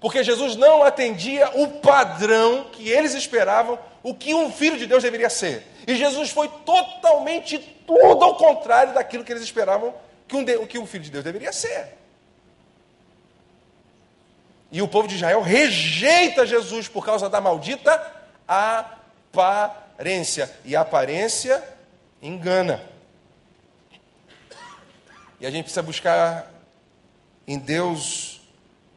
Porque 0.06 0.24
Jesus 0.24 0.56
não 0.56 0.84
atendia 0.84 1.50
o 1.56 1.80
padrão 1.80 2.66
que 2.72 2.88
eles 2.88 3.16
esperavam, 3.16 3.80
o 4.04 4.14
que 4.14 4.36
um 4.36 4.52
filho 4.52 4.78
de 4.78 4.86
Deus 4.86 5.02
deveria 5.02 5.32
ser. 5.32 5.66
E 5.88 5.96
Jesus 5.96 6.30
foi 6.30 6.48
totalmente 6.64 7.58
tudo 7.88 8.24
ao 8.24 8.38
contrário 8.38 8.94
daquilo 8.94 9.24
que 9.24 9.34
eles 9.34 9.42
esperavam 9.42 9.96
que 10.28 10.36
um, 10.36 10.44
de, 10.44 10.64
que 10.68 10.78
um 10.78 10.86
filho 10.86 11.04
de 11.04 11.10
Deus 11.10 11.24
deveria 11.24 11.52
ser. 11.52 11.98
E 14.72 14.80
o 14.80 14.88
povo 14.88 15.08
de 15.08 15.16
Israel 15.16 15.42
rejeita 15.42 16.46
Jesus 16.46 16.88
por 16.88 17.04
causa 17.04 17.28
da 17.28 17.42
maldita 17.42 18.00
aparência. 19.28 20.56
E 20.64 20.76
a 20.76 20.82
aparência 20.82 21.64
engana. 22.22 22.80
E 25.40 25.48
a 25.48 25.50
gente 25.50 25.64
precisa 25.64 25.82
buscar 25.82 26.52
em 27.48 27.58
Deus 27.58 28.35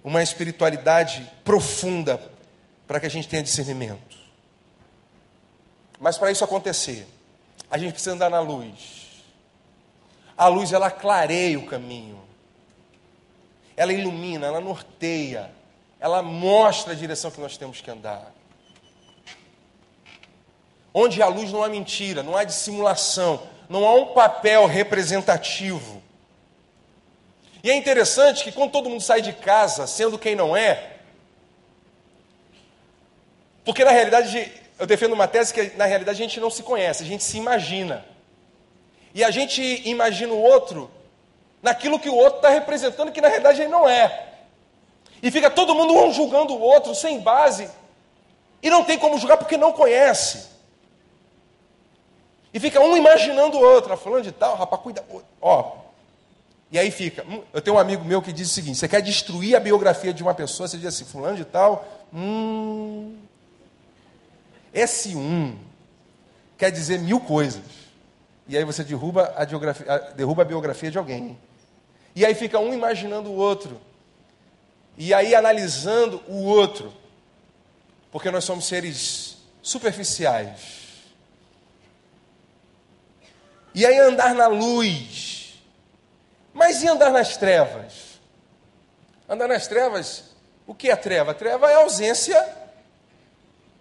uma 0.02 0.23
espiritualidade 0.23 1.31
profunda 1.45 2.21
para 2.87 3.00
que 3.00 3.07
a 3.07 3.11
gente 3.11 3.28
tenha 3.28 3.43
discernimento. 3.43 4.17
Mas 6.00 6.17
para 6.17 6.31
isso 6.31 6.45
acontecer, 6.45 7.07
a 7.71 7.76
gente 7.76 7.93
precisa 7.93 8.14
andar 8.14 8.31
na 8.31 8.40
luz. 8.40 9.25
A 10.37 10.47
luz 10.47 10.73
ela 10.73 10.90
clareia 10.90 11.59
o 11.59 11.67
caminho. 11.67 12.21
Ela 13.76 13.93
ilumina, 13.93 14.47
ela 14.47 14.61
norteia, 14.61 15.50
ela 16.00 16.23
mostra 16.23 16.93
a 16.93 16.97
direção 16.97 17.31
que 17.31 17.40
nós 17.40 17.57
temos 17.57 17.81
que 17.81 17.90
andar. 17.90 18.33
Onde 20.95 21.21
a 21.21 21.28
luz 21.28 21.52
não 21.52 21.62
há 21.62 21.69
mentira, 21.69 22.23
não 22.23 22.37
há 22.37 22.45
dissimulação, 22.45 23.43
não 23.69 23.85
há 23.85 23.95
um 23.95 24.14
papel 24.14 24.67
representativo. 24.67 25.98
E 27.62 27.71
é 27.71 27.75
interessante 27.75 28.45
que 28.45 28.53
quando 28.53 28.71
todo 28.71 28.88
mundo 28.88 29.03
sai 29.03 29.21
de 29.21 29.33
casa 29.33 29.87
sendo 29.87 30.19
quem 30.19 30.37
não 30.37 30.57
é, 30.57 30.93
porque 33.65 33.85
na 33.85 33.91
realidade 33.91 34.53
eu 34.79 34.87
defendo 34.87 35.12
uma 35.12 35.27
tese 35.27 35.53
que 35.53 35.77
na 35.77 35.85
realidade 35.85 36.23
a 36.23 36.27
gente 36.27 36.41
não 36.41 36.50
se 36.50 36.62
conhece, 36.62 37.03
a 37.03 37.07
gente 37.07 37.25
se 37.25 37.37
imagina. 37.37 38.05
E 39.15 39.25
a 39.25 39.31
gente 39.31 39.61
imagina 39.85 40.33
o 40.33 40.41
outro 40.41 40.91
naquilo 41.61 41.99
que 41.99 42.09
o 42.09 42.15
outro 42.15 42.37
está 42.37 42.50
representando, 42.50 43.11
que 43.11 43.21
na 43.21 43.29
realidade 43.29 43.61
ele 43.61 43.71
não 43.71 43.88
é. 43.88 44.29
E 45.23 45.31
fica 45.31 45.50
todo 45.50 45.75
mundo 45.75 45.93
um 45.93 46.12
julgando 46.12 46.55
o 46.55 46.61
outro 46.61 46.95
sem 46.95 47.19
base. 47.21 47.69
E 48.62 48.71
não 48.71 48.85
tem 48.85 48.99
como 48.99 49.19
julgar 49.19 49.37
porque 49.37 49.57
não 49.57 49.73
conhece. 49.73 50.49
E 52.53 52.61
fica 52.61 52.81
um 52.81 52.97
imaginando 52.97 53.59
o 53.59 53.61
outro, 53.61 53.93
ah, 53.93 53.97
falando 53.97 54.23
de 54.23 54.33
tal, 54.33 54.57
rapaz, 54.57 54.83
cuida. 54.83 55.05
Ó, 55.41 55.73
e 56.71 56.79
aí 56.79 56.91
fica. 56.91 57.25
Hum, 57.27 57.43
eu 57.53 57.63
tenho 57.63 57.77
um 57.77 57.79
amigo 57.79 58.05
meu 58.05 58.21
que 58.21 58.33
diz 58.33 58.51
o 58.51 58.55
seguinte: 58.55 58.79
você 58.79 58.89
quer 58.89 59.01
destruir 59.01 59.57
a 59.57 59.61
biografia 59.61 60.13
de 60.13 60.23
uma 60.23 60.35
pessoa, 60.35 60.69
você 60.69 60.77
diz 60.77 60.87
assim, 60.87 61.05
fulano 61.05 61.37
de 61.37 61.45
tal, 61.45 62.07
hum, 62.13 63.17
esse 64.73 65.17
um 65.17 65.57
quer 66.57 66.71
dizer 66.71 66.99
mil 66.99 67.21
coisas. 67.21 67.63
E 68.47 68.57
aí 68.57 68.65
você 68.65 68.83
derruba 68.83 69.35
a, 69.37 69.45
derruba 70.13 70.43
a 70.43 70.45
biografia 70.45 70.91
de 70.91 70.99
alguém. 70.99 71.39
E 72.15 72.25
aí 72.25 72.35
fica 72.35 72.59
um 72.59 72.73
imaginando 72.73 73.31
o 73.31 73.35
outro. 73.35 73.81
E 74.97 75.15
aí 75.15 75.35
analisando 75.35 76.23
o 76.27 76.45
outro. 76.45 76.93
Porque 78.11 78.31
nós 78.31 78.45
somos 78.45 78.67
seres 78.67 79.37
superficiais. 79.63 80.79
E 83.75 83.85
aí 83.85 83.99
andar 83.99 84.35
na 84.35 84.49
luz. 84.49 85.27
Mas 86.69 86.83
e 86.83 86.87
andar 86.87 87.11
nas 87.11 87.35
trevas? 87.35 88.21
Andar 89.27 89.49
nas 89.49 89.67
trevas, 89.67 90.25
o 90.67 90.75
que 90.75 90.91
é 90.91 90.97
treva? 90.97 91.33
treva 91.33 91.71
é 91.71 91.75
a 91.75 91.79
ausência 91.79 92.47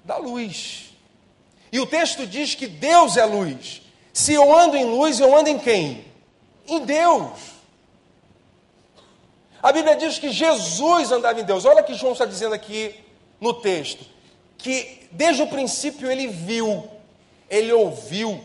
da 0.06 0.15
luz. 0.15 0.96
E 1.70 1.82
o 1.82 1.86
texto 1.86 2.25
diz 2.25 2.56
que 2.56 2.65
Deus 2.65 3.17
é 3.17 3.25
luz. 3.25 3.82
Se 4.13 4.32
eu 4.32 4.58
ando 4.58 4.77
em 4.77 4.86
luz, 4.86 5.20
eu 5.20 5.38
ando 5.38 5.50
em 5.50 5.60
quem? 5.60 6.06
Em 6.65 6.86
Deus. 6.86 7.38
A 9.62 9.74
Bíblia 9.74 9.98
diz 9.98 10.17
que 10.17 10.32
Jesus 10.32 11.12
andava 11.12 11.41
em 11.41 11.44
Deus. 11.44 11.65
Olha 11.65 11.82
o 11.82 11.86
que 11.86 11.94
João 11.94 12.13
está 12.13 12.24
dizendo 12.24 12.56
aqui 12.56 12.96
no 13.38 13.53
texto: 13.53 14.06
que 14.58 15.10
desde 15.12 15.44
o 15.44 15.48
princípio 15.48 16.10
ele 16.10 16.27
viu, 16.27 16.89
ele 17.50 17.74
ouviu, 17.74 18.41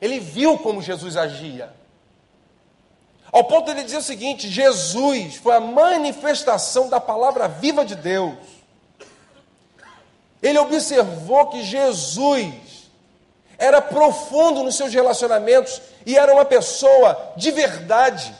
ele 0.00 0.20
viu 0.20 0.56
como 0.56 0.80
Jesus 0.80 1.16
agia. 1.16 1.82
Ao 3.34 3.42
ponto 3.42 3.64
de 3.64 3.72
ele 3.72 3.82
dizer 3.82 3.96
o 3.96 4.02
seguinte: 4.02 4.48
Jesus 4.48 5.34
foi 5.34 5.56
a 5.56 5.60
manifestação 5.60 6.88
da 6.88 7.00
palavra 7.00 7.48
viva 7.48 7.84
de 7.84 7.96
Deus. 7.96 8.36
Ele 10.40 10.56
observou 10.56 11.48
que 11.48 11.64
Jesus 11.64 12.54
era 13.58 13.82
profundo 13.82 14.62
nos 14.62 14.76
seus 14.76 14.94
relacionamentos 14.94 15.82
e 16.06 16.16
era 16.16 16.32
uma 16.32 16.44
pessoa 16.44 17.32
de 17.36 17.50
verdade. 17.50 18.32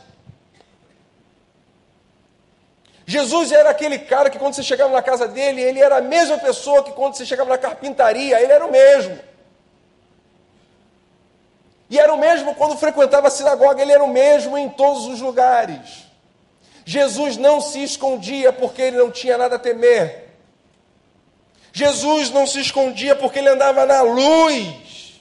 Jesus 3.05 3.51
era 3.51 3.71
aquele 3.71 3.99
cara 3.99 4.31
que 4.31 4.39
quando 4.39 4.55
você 4.55 4.63
chegava 4.63 4.93
na 4.93 5.03
casa 5.03 5.27
dele, 5.27 5.61
ele 5.61 5.81
era 5.81 5.97
a 5.97 6.01
mesma 6.01 6.39
pessoa 6.39 6.85
que 6.85 6.93
quando 6.93 7.17
você 7.17 7.27
chegava 7.27 7.51
na 7.51 7.59
carpintaria, 7.59 8.41
ele 8.41 8.53
era 8.53 8.65
o 8.65 8.71
mesmo. 8.71 9.19
E 11.91 11.99
era 11.99 12.13
o 12.13 12.19
mesmo 12.19 12.55
quando 12.55 12.77
frequentava 12.77 13.29
a 13.29 13.31
sinagoga, 13.31 13.81
ele 13.83 13.93
era 13.93 14.03
o 14.03 14.09
mesmo 14.09 14.57
em 14.57 14.69
todos 14.69 15.07
os 15.07 15.21
lugares. 15.21 16.05
Jesus 16.85 17.37
não 17.37 17.61
se 17.61 17.83
escondia 17.83 18.53
porque 18.53 18.83
ele 18.83 18.99
não 18.99 19.11
tinha 19.11 19.39
nada 19.39 19.57
a 19.57 19.59
temer. 19.59 20.25
Jesus 21.73 22.31
não 22.31 22.47
se 22.47 22.61
escondia 22.61 23.17
porque 23.17 23.39
ele 23.39 23.49
andava 23.49 23.85
na 23.87 24.03
luz. 24.03 25.21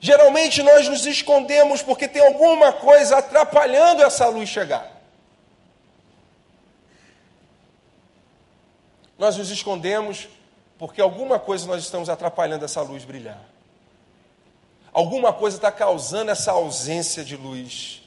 Geralmente 0.00 0.62
nós 0.62 0.88
nos 0.88 1.06
escondemos 1.06 1.82
porque 1.82 2.08
tem 2.08 2.24
alguma 2.26 2.72
coisa 2.72 3.18
atrapalhando 3.18 4.02
essa 4.02 4.26
luz 4.26 4.48
chegar. 4.48 4.90
Nós 9.18 9.36
nos 9.36 9.50
escondemos 9.50 10.28
porque 10.78 11.00
alguma 11.00 11.38
coisa 11.38 11.66
nós 11.66 11.82
estamos 11.82 12.08
atrapalhando 12.08 12.64
essa 12.64 12.82
luz 12.82 13.04
brilhar. 13.04 13.55
Alguma 14.96 15.30
coisa 15.30 15.58
está 15.58 15.70
causando 15.70 16.30
essa 16.30 16.52
ausência 16.52 17.22
de 17.22 17.36
luz. 17.36 18.00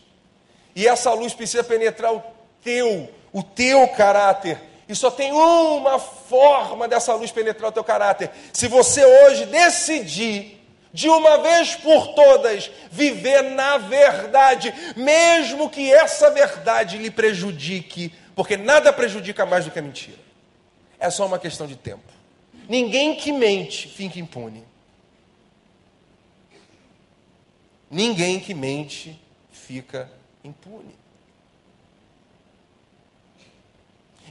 E 0.75 0.87
essa 0.87 1.13
luz 1.13 1.35
precisa 1.35 1.63
penetrar 1.63 2.11
o 2.11 2.23
teu, 2.63 3.07
o 3.31 3.43
teu 3.43 3.87
caráter. 3.89 4.59
E 4.87 4.95
só 4.95 5.11
tem 5.11 5.31
uma 5.31 5.99
forma 5.99 6.87
dessa 6.87 7.13
luz 7.13 7.31
penetrar 7.31 7.69
o 7.69 7.71
teu 7.71 7.83
caráter. 7.83 8.31
Se 8.51 8.67
você 8.67 9.05
hoje 9.05 9.45
decidir, 9.45 10.59
de 10.91 11.07
uma 11.07 11.37
vez 11.37 11.75
por 11.75 12.15
todas, 12.15 12.71
viver 12.89 13.43
na 13.43 13.77
verdade, 13.77 14.73
mesmo 14.95 15.69
que 15.69 15.93
essa 15.93 16.31
verdade 16.31 16.97
lhe 16.97 17.11
prejudique, 17.11 18.11
porque 18.35 18.57
nada 18.57 18.91
prejudica 18.91 19.45
mais 19.45 19.63
do 19.63 19.69
que 19.69 19.77
a 19.77 19.83
mentira 19.83 20.17
é 20.99 21.11
só 21.11 21.27
uma 21.27 21.37
questão 21.37 21.67
de 21.67 21.75
tempo. 21.75 22.11
Ninguém 22.67 23.13
que 23.13 23.31
mente 23.31 23.87
fica 23.87 24.19
impune. 24.19 24.63
Ninguém 27.89 28.39
que 28.39 28.53
mente 28.53 29.19
fica 29.51 30.11
impune. 30.43 30.95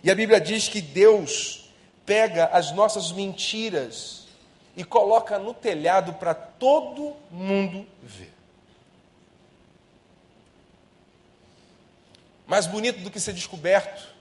E 0.03 0.11
a 0.11 0.15
Bíblia 0.15 0.41
diz 0.41 0.69
que 0.69 0.81
Deus 0.81 1.71
pega 2.07 2.47
as 2.47 2.73
nossas 2.73 3.11
mentiras 3.11 4.29
e 4.77 4.85
coloca 4.85 5.39
no 5.39 5.53
telhado 5.53 6.15
para 6.15 6.35
todo 6.35 7.17
mundo 7.31 7.87
ver. 8.03 8.33
Mais 12.47 12.67
bonito 12.67 13.01
do 13.01 13.11
que 13.11 13.19
ser 13.19 13.33
descoberto 13.33 14.19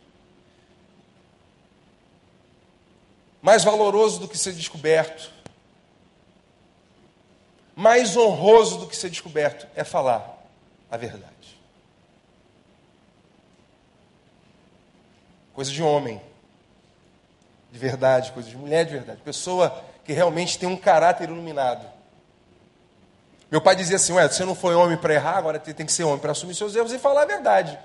mais 3.47 3.63
valoroso 3.63 4.19
do 4.19 4.27
que 4.27 4.37
ser 4.37 4.51
descoberto, 4.51 5.31
mais 7.77 8.17
honroso 8.17 8.79
do 8.79 8.87
que 8.87 8.97
ser 8.97 9.07
descoberto 9.07 9.67
é 9.75 9.83
falar 9.83 10.43
a 10.89 10.97
verdade. 10.97 11.31
Coisa 15.53 15.69
de 15.69 15.83
homem, 15.83 16.19
de 17.71 17.77
verdade, 17.77 18.31
coisa 18.31 18.49
de 18.49 18.57
mulher 18.57 18.83
de 18.83 18.93
verdade, 18.93 19.21
pessoa 19.21 19.83
que 20.03 20.11
realmente 20.11 20.57
tem 20.57 20.67
um 20.67 20.75
caráter 20.75 21.29
iluminado. 21.29 21.87
Meu 23.51 23.61
pai 23.61 23.75
dizia 23.75 23.97
assim: 23.97 24.13
Ué, 24.13 24.27
você 24.27 24.43
não 24.43 24.55
foi 24.55 24.73
homem 24.73 24.97
para 24.97 25.13
errar, 25.13 25.37
agora 25.37 25.59
tem 25.59 25.85
que 25.85 25.93
ser 25.93 26.03
homem 26.03 26.17
para 26.17 26.31
assumir 26.31 26.55
seus 26.55 26.75
erros 26.75 26.91
e 26.91 26.97
falar 26.97 27.21
a 27.21 27.25
verdade. 27.27 27.77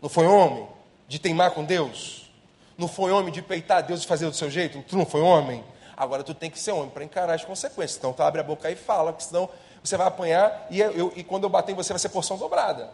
Não 0.00 0.08
foi 0.08 0.26
homem 0.26 0.66
de 1.06 1.18
teimar 1.18 1.50
com 1.50 1.66
Deus? 1.66 2.32
Não 2.78 2.88
foi 2.88 3.12
homem 3.12 3.30
de 3.30 3.42
peitar 3.42 3.82
Deus 3.82 4.04
e 4.04 4.06
fazer 4.06 4.24
do 4.24 4.34
seu 4.34 4.50
jeito? 4.50 4.82
Tu 4.88 4.96
não 4.96 5.04
foi 5.04 5.20
homem? 5.20 5.62
Agora 6.00 6.24
tu 6.24 6.32
tem 6.32 6.50
que 6.50 6.58
ser 6.58 6.72
homem 6.72 6.88
para 6.88 7.04
encarar 7.04 7.34
as 7.34 7.44
consequências. 7.44 7.98
Então 7.98 8.14
tu 8.14 8.22
abre 8.22 8.40
a 8.40 8.42
boca 8.42 8.70
e 8.70 8.74
fala, 8.74 9.12
porque 9.12 9.26
senão 9.26 9.50
você 9.84 9.98
vai 9.98 10.06
apanhar 10.06 10.66
e, 10.70 10.80
eu, 10.80 11.12
e 11.14 11.22
quando 11.22 11.44
eu 11.44 11.50
bater 11.50 11.72
em 11.72 11.74
você 11.74 11.92
vai 11.92 12.00
ser 12.00 12.08
porção 12.08 12.38
dobrada. 12.38 12.90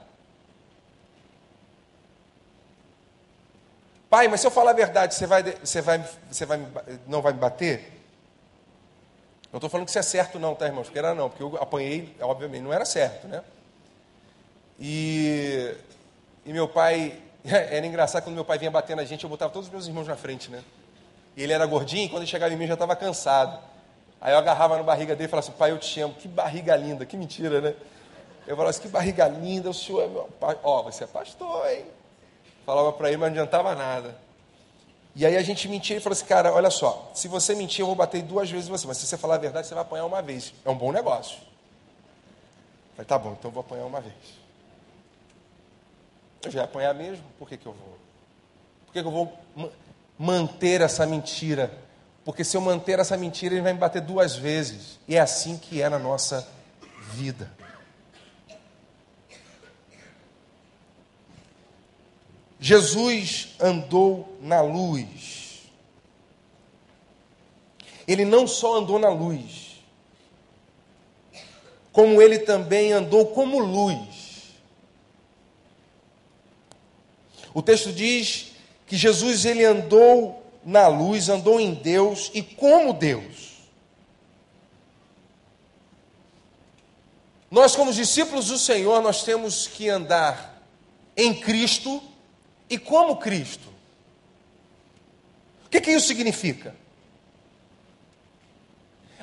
Pai, 4.10 4.26
mas 4.26 4.40
se 4.40 4.46
eu 4.48 4.50
falar 4.50 4.72
a 4.72 4.74
verdade, 4.74 5.14
você 5.14 5.24
vai, 5.24 5.40
você 5.44 5.80
vai, 5.80 6.04
você 6.28 6.44
vai, 6.44 6.66
não 7.06 7.22
vai 7.22 7.32
me 7.32 7.38
bater? 7.38 7.92
Não 9.52 9.58
estou 9.58 9.70
falando 9.70 9.84
que 9.84 9.90
isso 9.90 10.00
é 10.00 10.02
certo, 10.02 10.36
não, 10.36 10.56
tá, 10.56 10.66
irmãos? 10.66 10.88
Porque 10.88 10.98
era 10.98 11.14
não, 11.14 11.30
porque 11.30 11.44
eu 11.44 11.56
apanhei, 11.62 12.16
obviamente, 12.20 12.62
não 12.62 12.72
era 12.72 12.84
certo, 12.84 13.28
né? 13.28 13.44
E, 14.80 15.76
e 16.44 16.52
meu 16.52 16.66
pai 16.66 17.22
Era 17.46 17.86
engraçado 17.86 18.24
quando 18.24 18.34
meu 18.34 18.44
pai 18.44 18.58
vinha 18.58 18.70
batendo 18.70 19.00
a 19.00 19.04
gente, 19.04 19.22
eu 19.22 19.30
botava 19.30 19.52
todos 19.52 19.68
os 19.68 19.72
meus 19.72 19.86
irmãos 19.86 20.08
na 20.08 20.16
frente, 20.16 20.50
né? 20.50 20.62
E 21.37 21.42
ele 21.42 21.53
era 21.53 21.66
gordinho, 21.66 22.07
e 22.07 22.09
quando 22.09 22.22
ele 22.22 22.31
chegava 22.31 22.53
em 22.53 22.57
mim 22.57 22.66
já 22.66 22.75
estava 22.75 22.96
cansado. 22.96 23.61
Aí 24.20 24.33
eu 24.33 24.38
agarrava 24.38 24.77
na 24.77 24.83
barriga 24.83 25.14
dele 25.14 25.27
e 25.27 25.31
falava 25.31 25.46
assim, 25.46 25.59
pai, 25.59 25.70
eu 25.70 25.79
te 25.79 26.01
amo. 26.01 26.14
Que 26.14 26.27
barriga 26.27 26.75
linda, 26.75 27.05
que 27.05 27.16
mentira, 27.16 27.61
né? 27.61 27.75
Eu 28.46 28.57
falava 28.57 28.70
assim, 28.70 28.81
que 28.81 28.88
barriga 28.88 29.29
linda, 29.29 29.68
o 29.68 29.75
senhor 29.75 30.05
é 30.05 30.09
meu 30.09 30.25
pai. 30.40 30.59
Ó, 30.62 30.81
oh, 30.81 30.83
você 30.85 31.05
é 31.05 31.07
pastor, 31.07 31.70
hein? 31.70 31.85
Falava 32.64 32.92
para 32.92 33.09
ele, 33.09 33.18
mas 33.18 33.29
não 33.29 33.42
adiantava 33.42 33.75
nada. 33.75 34.16
E 35.14 35.25
aí 35.25 35.37
a 35.37 35.42
gente 35.42 35.68
mentia 35.68 35.96
e 35.96 36.01
falou 36.01 36.14
assim, 36.14 36.27
cara, 36.27 36.53
olha 36.53 36.70
só, 36.70 37.11
se 37.14 37.29
você 37.29 37.55
mentir, 37.55 37.81
eu 37.81 37.87
vou 37.87 37.94
bater 37.94 38.22
duas 38.22 38.51
vezes 38.51 38.68
você, 38.68 38.87
mas 38.87 38.96
se 38.96 39.07
você 39.07 39.16
falar 39.16 39.37
a 39.37 39.38
verdade, 39.38 39.66
você 39.66 39.75
vai 39.75 39.83
apanhar 39.83 40.07
uma 40.07 40.22
vez. 40.22 40.55
É 40.64 40.70
um 40.70 40.75
bom 40.75 40.90
negócio. 40.90 41.38
Eu 41.38 42.96
falei, 42.96 43.07
tá 43.07 43.18
bom, 43.18 43.37
então 43.38 43.51
eu 43.51 43.53
vou 43.55 43.61
apanhar 43.61 43.85
uma 43.85 44.01
vez. 44.01 44.14
Eu 46.44 46.51
já 46.51 46.61
ia 46.61 46.64
apanhar 46.64 46.94
mesmo, 46.94 47.25
por 47.38 47.49
que, 47.49 47.57
que 47.57 47.66
eu 47.66 47.72
vou? 47.72 47.99
Por 48.87 48.92
que, 48.92 49.03
que 49.03 49.07
eu 49.07 49.12
vou 49.12 49.33
manter 50.18 50.81
essa 50.81 51.07
mentira? 51.07 51.72
Porque 52.24 52.42
se 52.42 52.57
eu 52.57 52.61
manter 52.61 52.98
essa 52.98 53.16
mentira, 53.16 53.55
ele 53.55 53.62
vai 53.62 53.72
me 53.72 53.79
bater 53.79 54.02
duas 54.02 54.35
vezes. 54.35 54.98
E 55.07 55.16
é 55.16 55.20
assim 55.20 55.57
que 55.57 55.81
é 55.81 55.88
na 55.88 55.98
nossa 55.98 56.46
vida. 57.12 57.50
Jesus 62.59 63.55
andou 63.61 64.37
na 64.40 64.61
luz. 64.61 65.62
Ele 68.09 68.24
não 68.24 68.46
só 68.46 68.79
andou 68.79 68.98
na 68.98 69.09
luz, 69.09 69.83
como 71.92 72.22
ele 72.22 72.38
também 72.38 72.92
andou 72.92 73.26
como 73.26 73.59
luz. 73.59 74.55
O 77.52 77.62
texto 77.62 77.92
diz 77.92 78.55
que 78.87 78.96
Jesus 78.96 79.44
ele 79.44 79.64
andou 79.64 80.42
na 80.64 80.87
luz, 80.87 81.29
andou 81.29 81.61
em 81.61 81.75
Deus 81.75 82.31
e 82.33 82.42
como 82.42 82.92
Deus. 82.92 83.57
Nós, 87.51 87.77
como 87.77 87.92
discípulos 87.92 88.49
do 88.49 88.59
Senhor, 88.59 89.01
nós 89.03 89.22
temos 89.22 89.66
que 89.66 89.88
andar 89.88 90.62
em 91.16 91.35
Cristo 91.35 92.03
e 92.68 92.79
como 92.79 93.16
Cristo. 93.16 93.68
O 95.64 95.68
que, 95.68 95.81
que 95.81 95.92
isso 95.92 96.07
significa? 96.07 96.75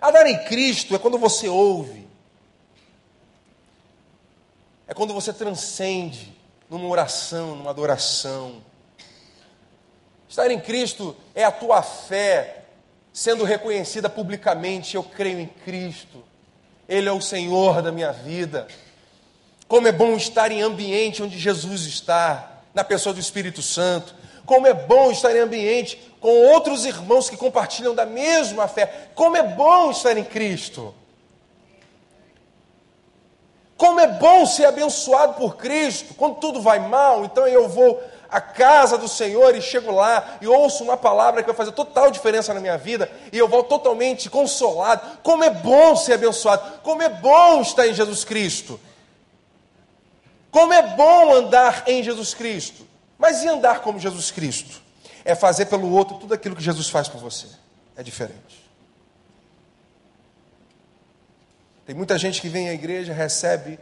Andar 0.02 0.28
em 0.28 0.44
Cristo 0.46 0.96
é 0.96 1.00
quando 1.00 1.18
você 1.18 1.48
ouve, 1.48 2.04
É 4.88 4.94
quando 4.94 5.14
você 5.14 5.34
transcende 5.34 6.34
numa 6.70 6.88
oração, 6.88 7.56
numa 7.56 7.72
adoração. 7.72 8.62
Estar 10.34 10.50
em 10.50 10.60
Cristo 10.60 11.16
é 11.36 11.44
a 11.44 11.52
tua 11.52 11.84
fé 11.84 12.64
sendo 13.14 13.44
reconhecida 13.44 14.10
publicamente. 14.10 14.96
Eu 14.96 15.04
creio 15.04 15.40
em 15.40 15.46
Cristo, 15.46 16.24
Ele 16.90 17.08
é 17.08 17.12
o 17.12 17.22
Senhor 17.22 17.84
da 17.84 17.92
minha 17.92 18.12
vida. 18.12 18.68
Como 19.68 19.88
é 19.88 19.92
bom 19.92 20.16
estar 20.16 20.52
em 20.52 20.64
ambiente 20.64 21.22
onde 21.22 21.38
Jesus 21.38 21.84
está, 21.86 22.64
na 22.74 22.84
pessoa 22.84 23.14
do 23.14 23.20
Espírito 23.20 23.62
Santo. 23.62 24.16
Como 24.44 24.66
é 24.66 24.74
bom 24.74 25.12
estar 25.12 25.36
em 25.36 25.40
ambiente 25.40 26.00
com 26.20 26.48
outros 26.48 26.84
irmãos 26.84 27.30
que 27.30 27.38
compartilham 27.38 27.94
da 27.94 28.08
mesma 28.08 28.68
fé. 28.68 29.10
Como 29.14 29.38
é 29.38 29.44
bom 29.44 29.92
estar 29.92 30.18
em 30.18 30.24
Cristo. 30.24 30.96
Como 33.78 34.00
é 34.00 34.08
bom 34.08 34.48
ser 34.48 34.66
abençoado 34.66 35.36
por 35.36 35.58
Cristo. 35.58 36.16
Quando 36.16 36.38
tudo 36.38 36.60
vai 36.60 36.80
mal, 36.80 37.24
então 37.24 37.46
eu 37.48 37.70
vou 37.70 38.02
à 38.34 38.42
casa 38.42 38.98
do 38.98 39.08
Senhor 39.08 39.56
e 39.56 39.62
chego 39.62 39.92
lá 39.92 40.38
e 40.42 40.48
ouço 40.48 40.84
uma 40.84 40.98
palavra 40.98 41.44
que 41.44 41.48
vai 41.48 41.56
fazer 41.56 41.72
total 41.72 42.10
diferença 42.10 42.52
na 42.52 42.60
minha 42.60 42.78
vida 42.80 43.10
e 43.32 43.38
eu 43.38 43.48
volto 43.48 43.70
totalmente 43.70 44.28
consolado. 44.28 45.20
Como 45.22 45.44
é 45.44 45.52
bom 45.52 45.96
ser 45.96 46.14
abençoado. 46.14 46.80
Como 46.82 47.04
é 47.04 47.10
bom 47.10 47.62
estar 47.62 47.88
em 47.88 47.94
Jesus 47.94 48.24
Cristo. 48.24 48.80
Como 50.50 50.74
é 50.74 50.82
bom 50.82 51.32
andar 51.36 51.84
em 51.86 52.02
Jesus 52.02 52.34
Cristo. 52.34 52.88
Mas 53.20 53.44
e 53.44 53.48
andar 53.48 53.82
como 53.82 54.00
Jesus 54.00 54.32
Cristo? 54.32 54.82
É 55.24 55.36
fazer 55.36 55.68
pelo 55.68 55.92
outro 55.92 56.18
tudo 56.18 56.34
aquilo 56.34 56.56
que 56.56 56.64
Jesus 56.64 56.90
faz 56.90 57.08
por 57.08 57.22
você. 57.22 57.46
É 57.96 58.02
diferente. 58.02 58.64
Tem 61.86 61.96
muita 61.96 62.18
gente 62.18 62.42
que 62.42 62.50
vem 62.50 62.68
à 62.68 62.74
igreja, 62.74 63.14
recebe 63.14 63.78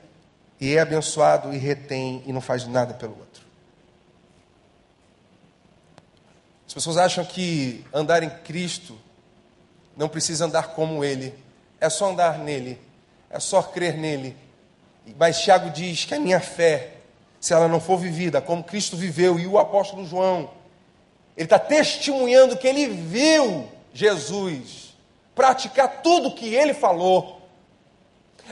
e 0.59 0.75
é 0.75 0.81
abençoado 0.81 1.53
e 1.53 1.57
retém 1.57 2.21
e 2.25 2.33
não 2.33 2.41
faz 2.41 2.67
nada 2.67 2.93
pelo 2.93 3.17
outro. 3.17 3.40
As 6.71 6.73
pessoas 6.73 6.95
acham 6.95 7.25
que 7.25 7.83
andar 7.93 8.23
em 8.23 8.29
Cristo 8.29 8.97
não 9.93 10.07
precisa 10.07 10.45
andar 10.45 10.69
como 10.69 11.03
Ele, 11.03 11.33
é 11.81 11.89
só 11.89 12.09
andar 12.09 12.39
nele, 12.39 12.79
é 13.29 13.41
só 13.41 13.61
crer 13.61 13.97
nele. 13.97 14.37
Mas 15.17 15.41
Tiago 15.41 15.69
diz 15.69 16.05
que 16.05 16.15
a 16.15 16.19
minha 16.19 16.39
fé, 16.39 16.91
se 17.41 17.53
ela 17.53 17.67
não 17.67 17.81
for 17.81 17.97
vivida 17.97 18.39
como 18.39 18.63
Cristo 18.63 18.95
viveu 18.95 19.37
e 19.37 19.45
o 19.45 19.59
apóstolo 19.59 20.05
João, 20.05 20.49
ele 21.35 21.45
está 21.45 21.59
testemunhando 21.59 22.55
que 22.55 22.69
ele 22.69 22.87
viu 22.87 23.67
Jesus 23.93 24.95
praticar 25.35 26.01
tudo 26.01 26.29
o 26.29 26.35
que 26.35 26.55
ele 26.55 26.73
falou. 26.73 27.41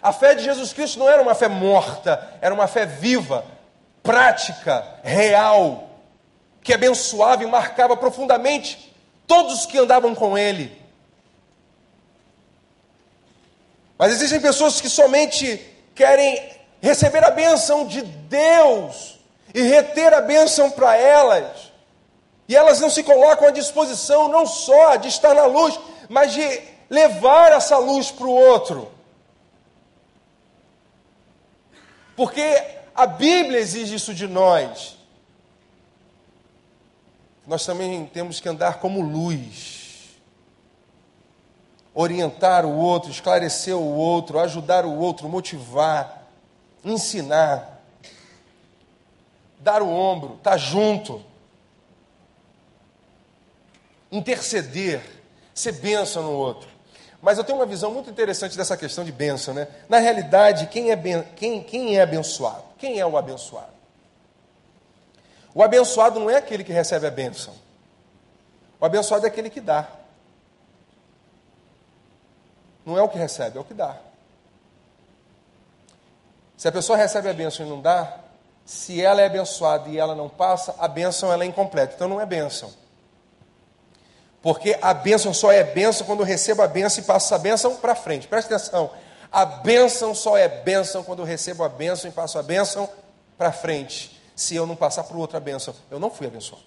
A 0.02 0.12
fé 0.12 0.36
de 0.36 0.44
Jesus 0.44 0.74
Cristo 0.74 1.00
não 1.00 1.08
era 1.08 1.22
uma 1.22 1.36
fé 1.36 1.48
morta, 1.48 2.38
era 2.42 2.54
uma 2.54 2.68
fé 2.68 2.86
viva, 2.86 3.46
prática, 4.04 4.86
real, 5.06 5.89
que 6.64 6.74
abençoava 6.74 7.44
e 7.44 7.48
marcava 7.48 7.96
profundamente 7.96 8.94
todos 9.26 9.60
os 9.60 9.66
que 9.66 9.78
andavam 9.78 10.14
com 10.14 10.38
ele. 10.38 10.80
Mas 13.98 14.14
existem 14.14 14.40
pessoas 14.40 14.80
que 14.80 14.90
somente 14.90 15.60
querem 15.94 16.58
receber 16.82 17.24
a 17.24 17.32
bênção 17.32 17.86
de 17.86 18.02
Deus 18.02 19.20
e 19.54 19.62
reter 19.62 20.14
a 20.14 20.22
bênção 20.22 20.72
para 20.72 20.96
elas. 20.96 21.72
E 22.48 22.56
elas 22.56 22.80
não 22.80 22.90
se 22.90 23.04
colocam 23.04 23.48
à 23.48 23.52
disposição 23.52 24.28
não 24.28 24.46
só 24.46 24.96
de 24.96 25.08
estar 25.08 25.34
na 25.36 25.46
luz, 25.46 25.80
mas 26.08 26.34
de 26.34 26.62
levar 26.90 27.52
essa 27.52 27.78
luz 27.78 28.10
para 28.10 28.26
o 28.26 28.34
outro. 28.34 28.92
Porque 32.16 32.64
a 32.96 33.06
Bíblia 33.06 33.60
exige 33.60 33.96
isso 33.96 34.14
de 34.14 34.28
nós. 34.28 34.99
Nós 37.50 37.66
também 37.66 38.06
temos 38.06 38.40
que 38.40 38.48
andar 38.48 38.78
como 38.78 39.02
luz, 39.02 40.20
orientar 41.96 42.64
o 42.64 42.78
outro, 42.78 43.10
esclarecer 43.10 43.76
o 43.76 43.96
outro, 43.96 44.38
ajudar 44.38 44.86
o 44.86 44.96
outro, 44.96 45.28
motivar, 45.28 46.28
ensinar, 46.86 47.82
dar 49.60 49.82
o 49.82 49.90
ombro, 49.90 50.36
estar 50.36 50.52
tá 50.52 50.58
junto, 50.58 51.26
interceder, 54.12 55.02
ser 55.52 55.72
bênção 55.72 56.22
no 56.22 56.34
outro. 56.34 56.70
Mas 57.20 57.40
eu 57.40 57.44
tenho 57.44 57.58
uma 57.58 57.66
visão 57.66 57.92
muito 57.92 58.12
interessante 58.12 58.56
dessa 58.56 58.78
questão 58.78 59.04
de 59.04 59.12
bênção, 59.12 59.56
né? 59.56 59.68
Na 59.90 59.98
realidade, 59.98 60.68
quem 60.68 60.92
é, 60.92 60.96
ben... 60.96 61.24
quem, 61.36 61.64
quem 61.64 61.98
é 61.98 62.04
abençoado? 62.04 62.64
Quem 62.78 63.00
é 63.00 63.06
o 63.08 63.18
abençoado? 63.18 63.79
O 65.60 65.62
abençoado 65.62 66.22
não 66.22 66.30
é 66.30 66.38
aquele 66.38 66.64
que 66.64 66.72
recebe 66.72 67.06
a 67.06 67.12
bênção. 67.12 67.54
O 68.80 68.86
abençoado 68.86 69.26
é 69.26 69.28
aquele 69.28 69.50
que 69.50 69.60
dá. 69.60 69.90
Não 72.86 72.98
é 72.98 73.02
o 73.02 73.10
que 73.10 73.18
recebe, 73.18 73.58
é 73.58 73.60
o 73.60 73.66
que 73.66 73.74
dá. 73.74 73.98
Se 76.56 76.66
a 76.66 76.72
pessoa 76.72 76.98
recebe 76.98 77.28
a 77.28 77.34
bênção 77.34 77.66
e 77.66 77.70
não 77.70 77.82
dá, 77.82 78.20
se 78.64 79.02
ela 79.02 79.20
é 79.20 79.26
abençoada 79.26 79.90
e 79.90 79.98
ela 79.98 80.16
não 80.16 80.30
passa, 80.30 80.74
a 80.80 80.88
bênção 80.88 81.30
ela 81.30 81.44
é 81.44 81.48
incompleta. 81.48 81.94
Então 81.94 82.08
não 82.08 82.22
é 82.22 82.26
bênção. 82.26 82.72
Porque 84.42 84.80
a 84.82 84.94
bênção 84.94 85.34
só 85.34 85.52
é 85.52 85.62
bênção 85.62 86.08
quando 86.08 86.22
eu 86.22 86.26
recebo 86.26 86.62
a 86.62 86.70
bênção 86.70 87.04
e 87.04 87.06
passo 87.06 87.36
a 87.36 87.38
bênção 87.38 87.76
para 87.76 87.96
frente. 87.96 88.30
Presta 88.30 88.56
atenção. 88.56 88.92
A 89.30 89.44
bênção 89.44 90.16
só 90.16 90.38
é 90.38 90.48
bênção 90.48 91.04
quando 91.04 91.20
eu 91.20 91.26
recebo 91.26 91.66
a 91.66 91.70
bênção 91.70 92.10
e 92.10 92.14
passo 92.14 92.40
a 92.40 92.44
bênção 92.44 92.90
para 93.38 93.52
frente. 93.52 94.19
Se 94.40 94.56
eu 94.56 94.66
não 94.66 94.74
passar 94.74 95.04
para 95.04 95.18
outra 95.18 95.38
bênção, 95.38 95.76
eu 95.92 96.00
não 96.00 96.10
fui 96.10 96.26
abençoado. 96.26 96.64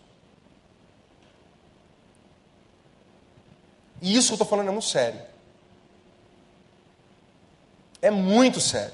E 3.99 4.15
isso 4.15 4.27
que 4.29 4.33
eu 4.33 4.35
estou 4.35 4.47
falando 4.47 4.69
é 4.69 4.73
muito 4.73 4.87
sério. 4.87 5.23
É 8.03 8.11
muito 8.11 8.61
sério. 8.61 8.93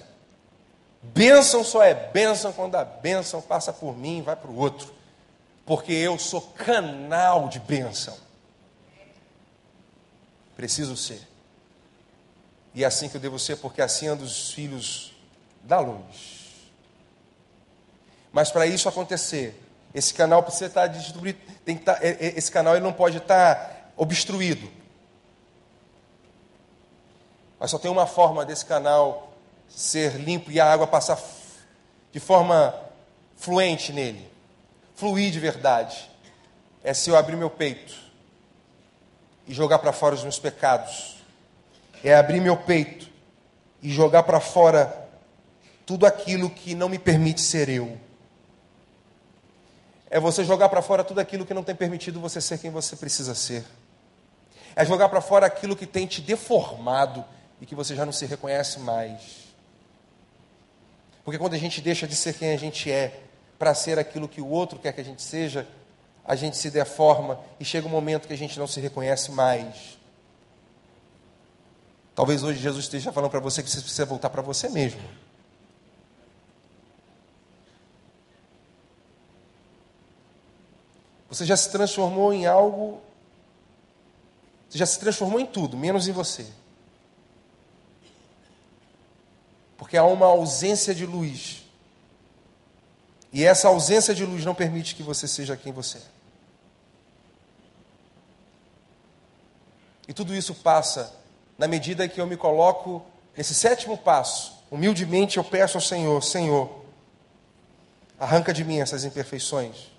Bênção 1.02 1.64
só 1.64 1.82
é 1.82 1.92
bênção 1.92 2.52
quando 2.52 2.76
a 2.76 2.84
bênção 2.84 3.42
passa 3.42 3.72
por 3.72 3.96
mim 3.96 4.18
e 4.18 4.22
vai 4.22 4.36
para 4.36 4.48
o 4.48 4.56
outro. 4.56 4.94
Porque 5.66 5.92
eu 5.92 6.16
sou 6.16 6.40
canal 6.40 7.48
de 7.48 7.58
bênção. 7.58 8.16
Preciso 10.54 10.96
ser. 10.96 11.26
E 12.72 12.84
é 12.84 12.86
assim 12.86 13.08
que 13.08 13.16
eu 13.16 13.20
devo 13.20 13.40
ser, 13.40 13.56
porque 13.56 13.82
assim 13.82 14.06
ando 14.06 14.22
os 14.22 14.52
filhos 14.52 15.12
da 15.64 15.80
luz. 15.80 16.37
Mas 18.32 18.50
para 18.50 18.66
isso 18.66 18.88
acontecer, 18.88 19.60
esse 19.94 20.12
canal 20.12 20.42
precisa 20.42 20.66
estar 20.66 20.86
distribuído. 20.86 21.38
Tem 21.64 21.74
que 21.74 21.82
estar, 21.82 22.04
é, 22.04 22.10
é, 22.10 22.38
esse 22.38 22.50
canal 22.50 22.74
ele 22.74 22.84
não 22.84 22.92
pode 22.92 23.18
estar 23.18 23.92
obstruído. 23.96 24.70
Mas 27.58 27.70
só 27.70 27.78
tem 27.78 27.90
uma 27.90 28.06
forma 28.06 28.44
desse 28.44 28.64
canal 28.64 29.32
ser 29.68 30.16
limpo 30.16 30.50
e 30.50 30.60
a 30.60 30.70
água 30.70 30.86
passar 30.86 31.18
de 32.12 32.20
forma 32.20 32.74
fluente 33.36 33.92
nele, 33.92 34.30
fluir 34.94 35.30
de 35.30 35.40
verdade. 35.40 36.08
É 36.82 36.94
se 36.94 37.10
eu 37.10 37.16
abrir 37.16 37.36
meu 37.36 37.50
peito 37.50 37.94
e 39.46 39.52
jogar 39.52 39.78
para 39.78 39.92
fora 39.92 40.14
os 40.14 40.22
meus 40.22 40.38
pecados. 40.38 41.16
É 42.04 42.14
abrir 42.14 42.40
meu 42.40 42.56
peito 42.56 43.10
e 43.82 43.90
jogar 43.90 44.22
para 44.22 44.38
fora 44.38 45.08
tudo 45.84 46.06
aquilo 46.06 46.48
que 46.50 46.74
não 46.74 46.88
me 46.88 46.98
permite 46.98 47.40
ser 47.40 47.68
eu. 47.68 47.98
É 50.10 50.18
você 50.18 50.44
jogar 50.44 50.68
para 50.68 50.80
fora 50.80 51.04
tudo 51.04 51.20
aquilo 51.20 51.44
que 51.44 51.52
não 51.52 51.62
tem 51.62 51.74
permitido 51.74 52.20
você 52.20 52.40
ser 52.40 52.58
quem 52.58 52.70
você 52.70 52.96
precisa 52.96 53.34
ser. 53.34 53.64
É 54.74 54.84
jogar 54.84 55.08
para 55.08 55.20
fora 55.20 55.46
aquilo 55.46 55.76
que 55.76 55.86
tem 55.86 56.06
te 56.06 56.20
deformado 56.20 57.24
e 57.60 57.66
que 57.66 57.74
você 57.74 57.94
já 57.94 58.06
não 58.06 58.12
se 58.12 58.24
reconhece 58.24 58.78
mais. 58.80 59.48
Porque 61.24 61.38
quando 61.38 61.54
a 61.54 61.58
gente 61.58 61.80
deixa 61.80 62.06
de 62.06 62.14
ser 62.14 62.34
quem 62.34 62.52
a 62.52 62.56
gente 62.56 62.90
é 62.90 63.22
para 63.58 63.74
ser 63.74 63.98
aquilo 63.98 64.28
que 64.28 64.40
o 64.40 64.48
outro 64.48 64.78
quer 64.78 64.92
que 64.92 65.00
a 65.00 65.04
gente 65.04 65.20
seja, 65.20 65.66
a 66.24 66.34
gente 66.34 66.56
se 66.56 66.70
deforma 66.70 67.40
e 67.58 67.64
chega 67.64 67.86
um 67.86 67.90
momento 67.90 68.28
que 68.28 68.32
a 68.32 68.38
gente 68.38 68.58
não 68.58 68.66
se 68.66 68.80
reconhece 68.80 69.30
mais. 69.32 69.98
Talvez 72.14 72.42
hoje 72.42 72.58
Jesus 72.60 72.84
esteja 72.84 73.12
falando 73.12 73.30
para 73.30 73.40
você 73.40 73.62
que 73.62 73.70
você 73.70 73.80
precisa 73.80 74.06
voltar 74.06 74.30
para 74.30 74.42
você 74.42 74.68
mesmo. 74.68 75.00
Você 81.28 81.44
já 81.44 81.56
se 81.56 81.70
transformou 81.70 82.32
em 82.32 82.46
algo. 82.46 83.00
Você 84.68 84.78
já 84.78 84.86
se 84.86 84.98
transformou 84.98 85.40
em 85.40 85.46
tudo, 85.46 85.76
menos 85.76 86.08
em 86.08 86.12
você. 86.12 86.46
Porque 89.76 89.96
há 89.96 90.04
uma 90.04 90.26
ausência 90.26 90.94
de 90.94 91.06
luz. 91.06 91.64
E 93.32 93.44
essa 93.44 93.68
ausência 93.68 94.14
de 94.14 94.24
luz 94.24 94.44
não 94.44 94.54
permite 94.54 94.94
que 94.94 95.02
você 95.02 95.28
seja 95.28 95.56
quem 95.56 95.72
você 95.72 95.98
é. 95.98 96.18
E 100.08 100.14
tudo 100.14 100.34
isso 100.34 100.54
passa 100.54 101.14
na 101.58 101.68
medida 101.68 102.08
que 102.08 102.20
eu 102.20 102.26
me 102.26 102.36
coloco 102.36 103.04
nesse 103.36 103.54
sétimo 103.54 103.98
passo. 103.98 104.54
Humildemente 104.70 105.36
eu 105.36 105.44
peço 105.44 105.76
ao 105.76 105.82
Senhor: 105.82 106.22
Senhor, 106.22 106.78
Arranca 108.18 108.52
de 108.52 108.64
mim 108.64 108.80
essas 108.80 109.04
imperfeições. 109.04 109.92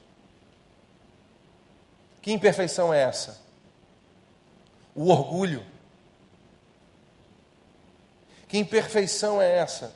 Que 2.21 2.31
imperfeição 2.31 2.93
é 2.93 3.01
essa? 3.01 3.39
O 4.93 5.09
orgulho. 5.09 5.65
Que 8.47 8.57
imperfeição 8.57 9.41
é 9.41 9.57
essa? 9.57 9.93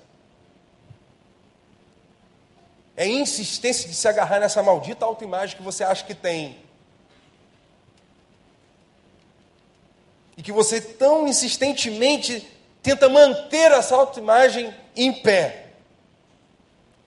É 2.96 3.08
insistência 3.08 3.90
de 3.90 3.96
se 3.96 4.08
agarrar 4.08 4.40
nessa 4.40 4.62
maldita 4.62 5.06
autoimagem 5.06 5.58
que 5.58 5.64
você 5.64 5.84
acha 5.84 6.06
que 6.06 6.14
tem. 6.14 6.58
E 10.38 10.44
que 10.44 10.52
você 10.52 10.80
tão 10.80 11.28
insistentemente 11.28 12.48
tenta 12.82 13.10
manter 13.10 13.72
essa 13.72 13.96
autoimagem 13.96 14.74
em 14.96 15.12
pé. 15.12 15.64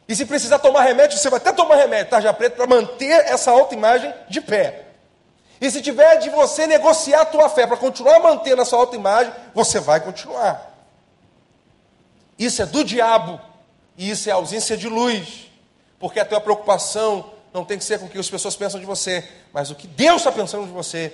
E 0.09 0.15
se 0.15 0.25
precisar 0.25 0.59
tomar 0.59 0.83
remédio, 0.83 1.19
você 1.19 1.29
vai 1.29 1.39
até 1.39 1.53
tomar 1.53 1.77
remédio, 1.77 2.11
tarja 2.11 2.33
preta, 2.33 2.57
para 2.57 2.67
manter 2.67 3.27
essa 3.27 3.51
autoimagem 3.51 4.13
de 4.29 4.41
pé. 4.41 4.86
E 5.61 5.71
se 5.71 5.81
tiver 5.81 6.17
de 6.19 6.31
você 6.31 6.67
negociar 6.67 7.23
a 7.23 7.27
tua 7.27 7.49
fé 7.49 7.67
para 7.67 7.77
continuar 7.77 8.21
mantendo 8.21 8.63
a 8.63 8.65
sua 8.65 8.79
autoimagem, 8.79 9.33
você 9.55 9.81
vai 9.81 10.01
continuar. 10.01 10.75
Isso 12.39 12.63
é 12.63 12.67
do 12.67 12.85
diabo. 12.85 13.41
E 13.97 14.11
isso 14.11 14.29
é 14.29 14.33
ausência 14.33 14.77
de 14.77 14.89
luz. 14.89 15.51
Porque 15.99 16.21
a 16.21 16.25
tua 16.25 16.41
preocupação 16.41 17.33
não 17.53 17.65
tem 17.65 17.79
que 17.79 17.85
ser 17.85 17.99
com 17.99 18.07
o 18.07 18.09
que 18.09 18.19
as 18.19 18.29
pessoas 18.29 18.55
pensam 18.55 18.79
de 18.79 18.85
você, 18.85 19.27
mas 19.53 19.71
o 19.71 19.75
que 19.75 19.87
Deus 19.87 20.19
está 20.19 20.31
pensando 20.31 20.67
de 20.67 20.73
você. 20.73 21.13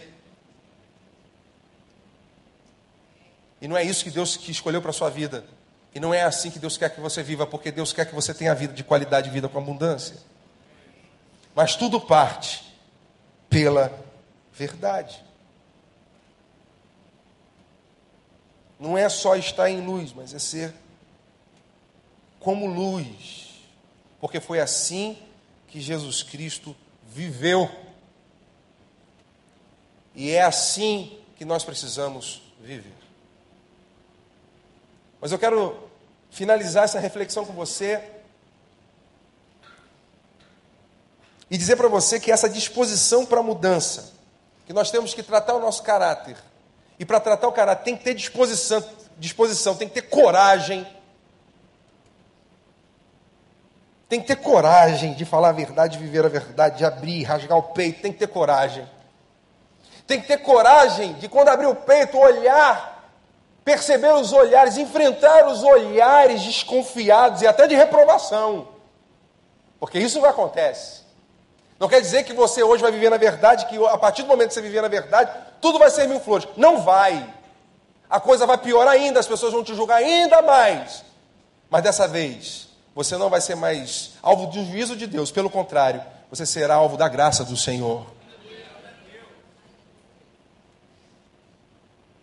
E 3.60 3.68
não 3.68 3.76
é 3.76 3.84
isso 3.84 4.02
que 4.02 4.10
Deus 4.10 4.36
que 4.36 4.50
escolheu 4.50 4.82
para 4.82 4.90
a 4.90 4.94
sua 4.94 5.08
vida. 5.08 5.44
E 5.94 6.00
não 6.00 6.12
é 6.12 6.22
assim 6.22 6.50
que 6.50 6.58
Deus 6.58 6.76
quer 6.76 6.90
que 6.90 7.00
você 7.00 7.22
viva, 7.22 7.46
porque 7.46 7.70
Deus 7.70 7.92
quer 7.92 8.06
que 8.06 8.14
você 8.14 8.34
tenha 8.34 8.52
vida 8.54 8.72
de 8.72 8.82
qualidade, 8.82 9.30
vida 9.30 9.48
com 9.48 9.58
abundância. 9.58 10.16
Mas 11.54 11.76
tudo 11.76 12.00
parte 12.00 12.64
pela 13.48 13.92
verdade. 14.62 15.24
Não 18.78 18.96
é 18.96 19.08
só 19.08 19.34
estar 19.34 19.68
em 19.68 19.84
luz, 19.84 20.12
mas 20.12 20.32
é 20.32 20.38
ser 20.38 20.72
como 22.38 22.66
luz. 22.66 23.50
Porque 24.20 24.38
foi 24.40 24.60
assim 24.60 25.18
que 25.66 25.80
Jesus 25.80 26.22
Cristo 26.22 26.76
viveu. 27.08 27.68
E 30.14 30.30
é 30.30 30.42
assim 30.42 31.18
que 31.36 31.44
nós 31.44 31.64
precisamos 31.64 32.42
viver. 32.60 32.94
Mas 35.20 35.32
eu 35.32 35.38
quero 35.40 35.88
finalizar 36.30 36.84
essa 36.84 37.00
reflexão 37.00 37.44
com 37.44 37.52
você 37.52 38.00
e 41.50 41.58
dizer 41.58 41.76
para 41.76 41.88
você 41.88 42.18
que 42.18 42.32
essa 42.32 42.48
disposição 42.48 43.26
para 43.26 43.40
a 43.40 43.42
mudança, 43.42 44.21
que 44.72 44.74
nós 44.74 44.90
temos 44.90 45.12
que 45.12 45.22
tratar 45.22 45.52
o 45.52 45.60
nosso 45.60 45.82
caráter, 45.82 46.34
e 46.98 47.04
para 47.04 47.20
tratar 47.20 47.46
o 47.46 47.52
caráter 47.52 47.84
tem 47.84 47.94
que 47.94 48.02
ter 48.02 48.14
disposição, 48.14 48.82
disposição, 49.18 49.76
tem 49.76 49.86
que 49.86 49.94
ter 49.94 50.08
coragem. 50.08 50.86
Tem 54.08 54.18
que 54.20 54.26
ter 54.26 54.36
coragem 54.36 55.12
de 55.12 55.26
falar 55.26 55.50
a 55.50 55.52
verdade, 55.52 55.98
de 55.98 56.02
viver 56.02 56.24
a 56.24 56.28
verdade, 56.28 56.78
de 56.78 56.84
abrir, 56.84 57.22
rasgar 57.22 57.58
o 57.58 57.62
peito, 57.62 58.00
tem 58.00 58.12
que 58.12 58.18
ter 58.18 58.28
coragem. 58.28 58.88
Tem 60.06 60.20
que 60.20 60.26
ter 60.26 60.38
coragem 60.38 61.14
de 61.14 61.28
quando 61.28 61.48
abrir 61.48 61.66
o 61.66 61.74
peito, 61.74 62.18
olhar 62.18 62.92
perceber 63.64 64.12
os 64.14 64.32
olhares, 64.32 64.76
enfrentar 64.76 65.46
os 65.46 65.62
olhares 65.62 66.42
desconfiados 66.42 67.42
e 67.42 67.46
até 67.46 67.66
de 67.66 67.74
reprovação. 67.74 68.68
Porque 69.78 69.98
isso 69.98 70.20
não 70.20 70.28
acontece. 70.28 71.01
Não 71.82 71.88
quer 71.88 72.00
dizer 72.00 72.22
que 72.22 72.32
você 72.32 72.62
hoje 72.62 72.80
vai 72.80 72.92
viver 72.92 73.10
na 73.10 73.16
verdade, 73.16 73.66
que 73.66 73.76
a 73.86 73.98
partir 73.98 74.22
do 74.22 74.28
momento 74.28 74.50
que 74.50 74.54
você 74.54 74.62
viver 74.62 74.80
na 74.80 74.86
verdade, 74.86 75.32
tudo 75.60 75.80
vai 75.80 75.90
ser 75.90 76.06
mil 76.06 76.20
flores. 76.20 76.46
Não 76.56 76.80
vai. 76.80 77.28
A 78.08 78.20
coisa 78.20 78.46
vai 78.46 78.56
piorar 78.56 78.94
ainda, 78.94 79.18
as 79.18 79.26
pessoas 79.26 79.52
vão 79.52 79.64
te 79.64 79.74
julgar 79.74 79.96
ainda 79.96 80.40
mais. 80.42 81.04
Mas 81.68 81.82
dessa 81.82 82.06
vez, 82.06 82.68
você 82.94 83.16
não 83.16 83.28
vai 83.28 83.40
ser 83.40 83.56
mais 83.56 84.12
alvo 84.22 84.46
do 84.46 84.64
juízo 84.64 84.94
de 84.94 85.08
Deus, 85.08 85.32
pelo 85.32 85.50
contrário, 85.50 86.00
você 86.30 86.46
será 86.46 86.76
alvo 86.76 86.96
da 86.96 87.08
graça 87.08 87.44
do 87.44 87.56
Senhor. 87.56 88.06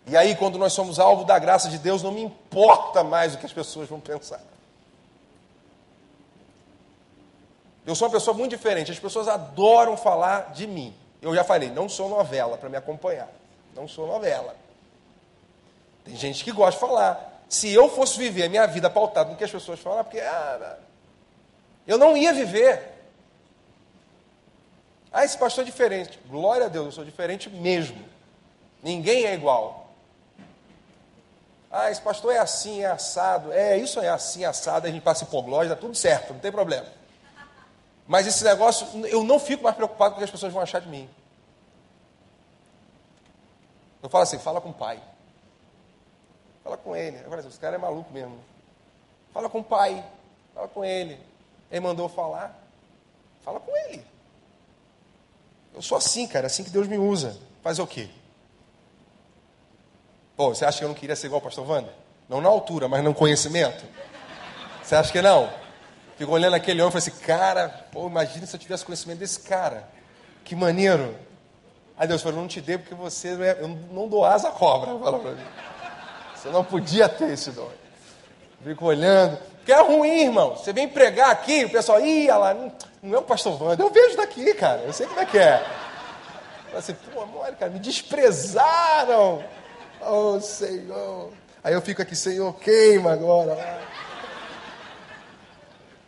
E 0.06 0.16
aí, 0.16 0.34
quando 0.36 0.56
nós 0.56 0.72
somos 0.72 0.98
alvo 0.98 1.24
da 1.24 1.38
graça 1.38 1.68
de 1.68 1.76
Deus, 1.76 2.02
não 2.02 2.12
me 2.12 2.22
importa 2.22 3.04
mais 3.04 3.34
o 3.34 3.36
que 3.36 3.44
as 3.44 3.52
pessoas 3.52 3.90
vão 3.90 4.00
pensar. 4.00 4.40
Eu 7.90 7.96
sou 7.96 8.06
uma 8.06 8.12
pessoa 8.12 8.36
muito 8.36 8.52
diferente. 8.52 8.92
As 8.92 9.00
pessoas 9.00 9.26
adoram 9.26 9.96
falar 9.96 10.52
de 10.52 10.64
mim. 10.64 10.94
Eu 11.20 11.34
já 11.34 11.42
falei, 11.42 11.70
não 11.70 11.88
sou 11.88 12.08
novela 12.08 12.56
para 12.56 12.68
me 12.68 12.76
acompanhar. 12.76 13.28
Não 13.74 13.88
sou 13.88 14.06
novela. 14.06 14.54
Tem 16.04 16.14
gente 16.14 16.44
que 16.44 16.52
gosta 16.52 16.80
de 16.80 16.86
falar. 16.86 17.42
Se 17.48 17.68
eu 17.68 17.88
fosse 17.88 18.16
viver 18.16 18.44
a 18.44 18.48
minha 18.48 18.64
vida 18.68 18.88
pautada 18.88 19.30
no 19.30 19.36
que 19.36 19.42
as 19.42 19.50
pessoas 19.50 19.80
falam, 19.80 20.04
porque 20.04 20.20
ah, 20.20 20.78
eu 21.84 21.98
não 21.98 22.16
ia 22.16 22.32
viver. 22.32 22.80
Ah, 25.12 25.24
esse 25.24 25.36
pastor 25.36 25.62
é 25.62 25.66
diferente. 25.66 26.16
Glória 26.28 26.66
a 26.66 26.68
Deus, 26.68 26.86
eu 26.86 26.92
sou 26.92 27.04
diferente 27.04 27.50
mesmo. 27.50 28.04
Ninguém 28.80 29.26
é 29.26 29.34
igual. 29.34 29.90
Ah, 31.68 31.90
esse 31.90 32.00
pastor 32.00 32.32
é 32.32 32.38
assim, 32.38 32.82
é 32.82 32.86
assado. 32.86 33.52
É, 33.52 33.76
isso 33.76 33.98
é 33.98 34.10
assim, 34.10 34.44
assado, 34.44 34.86
a 34.86 34.90
gente 34.92 35.02
passa 35.02 35.24
hipoglose, 35.24 35.68
dá 35.68 35.74
tudo 35.74 35.96
certo, 35.96 36.32
não 36.32 36.40
tem 36.40 36.52
problema. 36.52 36.99
Mas 38.10 38.26
esse 38.26 38.42
negócio, 38.42 38.88
eu 39.06 39.22
não 39.22 39.38
fico 39.38 39.62
mais 39.62 39.76
preocupado 39.76 40.10
com 40.10 40.16
o 40.16 40.18
que 40.18 40.24
as 40.24 40.30
pessoas 40.32 40.52
vão 40.52 40.60
achar 40.60 40.80
de 40.80 40.88
mim. 40.88 41.08
Eu 44.02 44.08
falo 44.08 44.24
assim, 44.24 44.36
fala 44.36 44.60
com 44.60 44.70
o 44.70 44.74
pai. 44.74 45.00
Fala 46.64 46.76
com 46.76 46.96
ele. 46.96 47.18
Falo 47.18 47.36
assim, 47.36 47.46
esse 47.46 47.60
cara 47.60 47.76
é 47.76 47.78
maluco 47.78 48.12
mesmo. 48.12 48.36
Fala 49.32 49.48
com 49.48 49.60
o 49.60 49.62
pai. 49.62 50.04
Fala 50.52 50.66
com 50.66 50.84
ele. 50.84 51.20
Ele 51.70 51.80
mandou 51.80 52.08
falar. 52.08 52.58
Fala 53.44 53.60
com 53.60 53.76
ele. 53.76 54.04
Eu 55.72 55.80
sou 55.80 55.96
assim, 55.96 56.26
cara, 56.26 56.48
assim 56.48 56.64
que 56.64 56.70
Deus 56.70 56.88
me 56.88 56.98
usa. 56.98 57.38
Fazer 57.62 57.80
o 57.80 57.86
quê? 57.86 58.10
Pô, 60.36 60.48
você 60.48 60.64
acha 60.64 60.78
que 60.78 60.84
eu 60.84 60.88
não 60.88 60.96
queria 60.96 61.14
ser 61.14 61.28
igual 61.28 61.40
o 61.40 61.44
pastor 61.44 61.64
Wander? 61.64 61.94
Não 62.28 62.40
na 62.40 62.48
altura, 62.48 62.88
mas 62.88 63.04
no 63.04 63.14
conhecimento? 63.14 63.84
Você 64.82 64.96
acha 64.96 65.12
que 65.12 65.22
não? 65.22 65.59
Ficou 66.20 66.34
olhando 66.34 66.52
aquele 66.52 66.82
homem 66.82 66.90
e 66.90 67.00
falou 67.00 67.16
assim, 67.16 67.24
cara, 67.24 67.86
pô, 67.90 68.06
imagina 68.06 68.44
se 68.44 68.54
eu 68.54 68.60
tivesse 68.60 68.84
conhecimento 68.84 69.20
desse 69.20 69.40
cara. 69.40 69.88
Que 70.44 70.54
maneiro. 70.54 71.16
Aí 71.96 72.06
Deus 72.06 72.20
falou, 72.20 72.42
não 72.42 72.46
te 72.46 72.60
dei 72.60 72.76
porque 72.76 72.94
você 72.94 73.34
não, 73.34 73.42
é, 73.42 73.56
eu 73.58 73.68
não 73.90 74.06
dou 74.06 74.22
asa 74.22 74.48
à 74.48 74.50
cobra. 74.50 74.98
Fala 74.98 75.18
pra 75.18 75.30
mim. 75.30 75.42
Você 76.36 76.50
não 76.50 76.62
podia 76.62 77.08
ter 77.08 77.30
esse 77.30 77.50
dom. 77.52 77.70
Fico 78.62 78.84
olhando. 78.84 79.38
Porque 79.56 79.72
é 79.72 79.80
ruim, 79.80 80.24
irmão. 80.24 80.56
Você 80.56 80.74
vem 80.74 80.86
pregar 80.86 81.30
aqui, 81.30 81.64
o 81.64 81.70
pessoal, 81.70 81.98
ih, 82.04 82.28
lá, 82.28 82.52
não, 82.52 82.70
não 83.02 83.14
é 83.14 83.18
o 83.20 83.22
pastor 83.22 83.58
Wander. 83.58 83.86
Eu 83.86 83.90
vejo 83.90 84.18
daqui, 84.18 84.52
cara. 84.52 84.82
Eu 84.82 84.92
sei 84.92 85.06
como 85.06 85.20
é 85.20 85.24
que 85.24 85.38
é. 85.38 85.56
Fala 86.66 86.80
assim, 86.80 86.96
pô, 87.14 87.22
amor, 87.22 87.46
cara, 87.58 87.72
me 87.72 87.78
desprezaram. 87.78 89.42
Oh, 90.02 90.38
Senhor. 90.38 91.30
Aí 91.64 91.72
eu 91.72 91.80
fico 91.80 92.02
aqui, 92.02 92.14
Senhor, 92.14 92.52
queima 92.56 93.10
agora. 93.10 93.80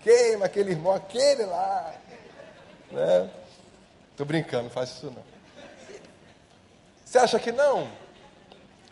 Queima 0.02 0.46
aquele 0.46 0.72
irmão, 0.72 0.92
aquele 0.92 1.44
lá. 1.44 1.94
Né? 2.90 3.30
Tô 4.16 4.24
brincando, 4.24 4.64
não 4.64 4.70
faz 4.70 4.90
isso 4.90 5.06
não. 5.06 5.22
Você 7.04 7.18
acha 7.18 7.38
que 7.38 7.52
não? 7.52 7.88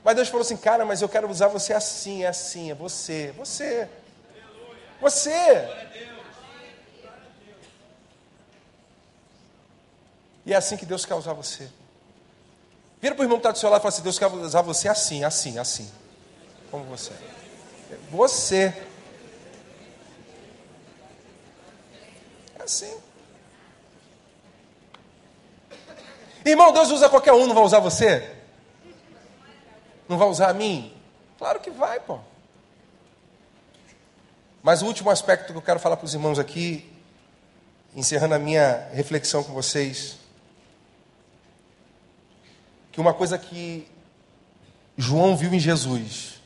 Mas 0.05 0.17
Deus 0.17 0.29
falou 0.29 0.43
assim, 0.43 0.57
cara, 0.57 0.85
mas 0.85 1.03
eu 1.03 1.09
quero 1.09 1.29
usar 1.29 1.49
você 1.49 1.73
assim, 1.73 2.25
é 2.25 2.29
assim, 2.29 2.71
é 2.71 2.75
você, 2.75 3.33
você. 3.37 3.89
Você. 5.01 5.69
E 10.45 10.53
é 10.53 10.57
assim 10.57 10.77
que 10.77 10.87
Deus 10.87 11.05
quer 11.05 11.15
usar 11.15 11.33
você. 11.33 11.69
Vira 13.01 13.15
para 13.15 13.23
o 13.23 13.25
irmão 13.25 13.39
que 13.39 13.41
está 13.41 13.53
do 13.53 13.59
seu 13.59 13.71
lado 13.71 13.81
e 13.81 13.83
fala 13.83 13.95
assim: 13.95 14.03
Deus 14.03 14.19
quer 14.19 14.27
usar 14.27 14.63
você 14.63 14.89
assim, 14.89 15.25
assim, 15.25 15.59
assim. 15.59 15.91
Como 16.71 16.85
você. 16.85 17.13
Você. 18.11 18.75
Assim. 22.71 22.97
Irmão, 26.45 26.73
Deus 26.73 26.91
usa 26.91 27.09
qualquer 27.09 27.33
um, 27.33 27.47
não 27.47 27.55
vai 27.55 27.65
usar 27.65 27.81
você? 27.81 28.37
Não 30.09 30.17
vai 30.17 30.29
usar 30.29 30.51
a 30.51 30.55
mim? 30.55 30.95
Claro 31.37 31.61
que 31.61 31.71
vai, 31.71 32.01
pô. 32.01 32.19
Mas 34.63 34.83
o 34.83 34.87
último 34.87 35.11
aspecto 35.11 35.53
que 35.53 35.59
eu 35.59 35.63
quero 35.63 35.81
falar 35.81 35.97
para 35.97 36.07
os 36.07 36.15
irmãos 36.15 36.39
aqui, 36.39 36.91
encerrando 37.95 38.35
a 38.35 38.39
minha 38.39 38.89
reflexão 38.93 39.43
com 39.43 39.53
vocês, 39.53 40.19
que 42.93 43.01
uma 43.01 43.15
coisa 43.15 43.37
que 43.39 43.89
João 44.97 45.37
viu 45.37 45.53
em 45.53 45.59
Jesus 45.59 46.41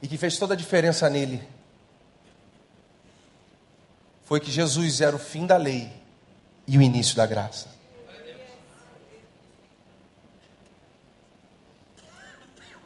e 0.00 0.08
que 0.08 0.16
fez 0.16 0.38
toda 0.38 0.54
a 0.54 0.56
diferença 0.56 1.08
nele 1.08 1.57
foi 4.28 4.40
que 4.40 4.50
Jesus 4.50 5.00
era 5.00 5.16
o 5.16 5.18
fim 5.18 5.46
da 5.46 5.56
lei 5.56 5.90
e 6.66 6.76
o 6.76 6.82
início 6.82 7.16
da 7.16 7.24
graça. 7.24 7.66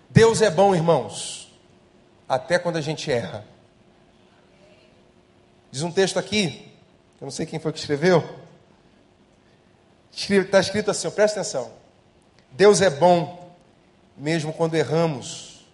Deus 0.09 0.41
é 0.41 0.49
bom, 0.49 0.73
irmãos, 0.73 1.53
até 2.29 2.61
quando 2.61 2.77
a 2.77 2.81
gente 2.81 3.11
erra. 3.11 3.45
Diz 5.73 5.83
um 5.83 5.91
texto 5.91 6.17
aqui, 6.17 6.73
eu 7.21 7.25
não 7.25 7.33
sei 7.33 7.45
quem 7.45 7.59
foi 7.59 7.73
que 7.73 7.81
escreveu. 7.81 8.23
Está 10.13 10.61
escrito 10.61 10.93
assim, 10.93 11.11
presta 11.11 11.41
atenção. 11.41 11.73
Deus 12.53 12.81
é 12.81 12.89
bom, 12.89 13.53
mesmo 14.17 14.53
quando 14.53 14.77
erramos, 14.77 15.67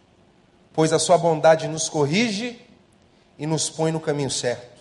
pois 0.72 0.94
a 0.94 0.98
sua 0.98 1.18
bondade 1.18 1.68
nos 1.68 1.90
corrige 1.90 2.58
e 3.38 3.46
nos 3.46 3.68
põe 3.68 3.92
no 3.92 4.00
caminho 4.00 4.30
certo. 4.30 4.77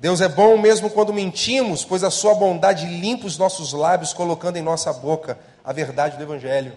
Deus 0.00 0.22
é 0.22 0.28
bom 0.28 0.56
mesmo 0.56 0.88
quando 0.88 1.12
mentimos, 1.12 1.84
pois 1.84 2.02
a 2.02 2.10
sua 2.10 2.34
bondade 2.34 2.86
limpa 2.86 3.26
os 3.26 3.36
nossos 3.36 3.74
lábios, 3.74 4.14
colocando 4.14 4.56
em 4.56 4.62
nossa 4.62 4.90
boca 4.94 5.38
a 5.62 5.74
verdade 5.74 6.16
do 6.16 6.22
Evangelho. 6.22 6.72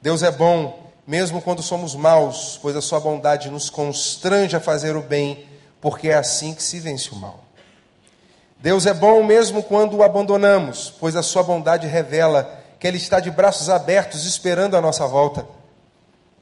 Deus 0.00 0.22
é 0.22 0.30
bom 0.30 0.92
mesmo 1.04 1.42
quando 1.42 1.60
somos 1.60 1.96
maus, 1.96 2.56
pois 2.62 2.76
a 2.76 2.80
sua 2.80 3.00
bondade 3.00 3.50
nos 3.50 3.68
constrange 3.68 4.54
a 4.54 4.60
fazer 4.60 4.94
o 4.94 5.02
bem, 5.02 5.44
porque 5.80 6.08
é 6.08 6.14
assim 6.14 6.54
que 6.54 6.62
se 6.62 6.78
vence 6.78 7.10
o 7.10 7.16
mal. 7.16 7.42
Deus 8.58 8.86
é 8.86 8.94
bom 8.94 9.24
mesmo 9.24 9.60
quando 9.60 9.96
o 9.96 10.04
abandonamos, 10.04 10.94
pois 11.00 11.16
a 11.16 11.22
sua 11.22 11.42
bondade 11.42 11.88
revela 11.88 12.60
que 12.78 12.86
Ele 12.86 12.96
está 12.96 13.18
de 13.18 13.28
braços 13.28 13.68
abertos 13.68 14.24
esperando 14.24 14.76
a 14.76 14.80
nossa 14.80 15.04
volta. 15.08 15.44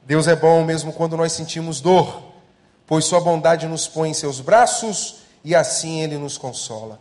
Deus 0.05 0.27
é 0.27 0.35
bom 0.35 0.63
mesmo 0.63 0.93
quando 0.93 1.17
nós 1.17 1.31
sentimos 1.31 1.81
dor, 1.81 2.21
pois 2.85 3.05
Sua 3.05 3.19
bondade 3.19 3.67
nos 3.67 3.87
põe 3.87 4.11
em 4.11 4.13
seus 4.13 4.39
braços 4.39 5.20
e 5.43 5.55
assim 5.55 6.01
Ele 6.01 6.17
nos 6.17 6.37
consola. 6.37 6.99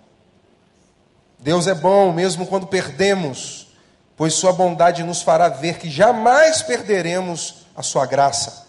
Deus 1.38 1.66
é 1.66 1.74
bom 1.74 2.12
mesmo 2.12 2.46
quando 2.46 2.66
perdemos, 2.66 3.68
pois 4.16 4.34
Sua 4.34 4.52
bondade 4.52 5.02
nos 5.02 5.22
fará 5.22 5.48
ver 5.48 5.78
que 5.78 5.90
jamais 5.90 6.62
perderemos 6.62 7.66
a 7.74 7.82
Sua 7.82 8.04
graça. 8.06 8.66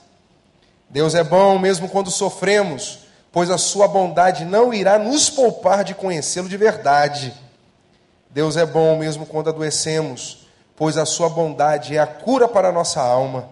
Deus 0.89 1.15
é 1.15 1.23
bom 1.23 1.57
mesmo 1.57 1.89
quando 1.89 2.09
sofremos, 2.11 2.99
pois 3.31 3.49
a 3.49 3.57
Sua 3.57 3.87
bondade 3.87 4.45
não 4.45 4.73
irá 4.73 4.97
nos 4.97 5.29
poupar 5.29 5.83
de 5.83 5.93
conhecê-lo 5.93 6.49
de 6.49 6.57
verdade. 6.57 7.33
Deus 8.29 8.55
é 8.55 8.65
bom 8.65 8.97
mesmo 8.97 9.25
quando 9.25 9.49
adoecemos, 9.49 10.47
pois 10.75 10.97
a 10.97 11.05
Sua 11.05 11.29
bondade 11.29 11.95
é 11.95 11.99
a 11.99 12.07
cura 12.07 12.47
para 12.47 12.69
a 12.69 12.71
nossa 12.71 13.01
alma. 13.01 13.49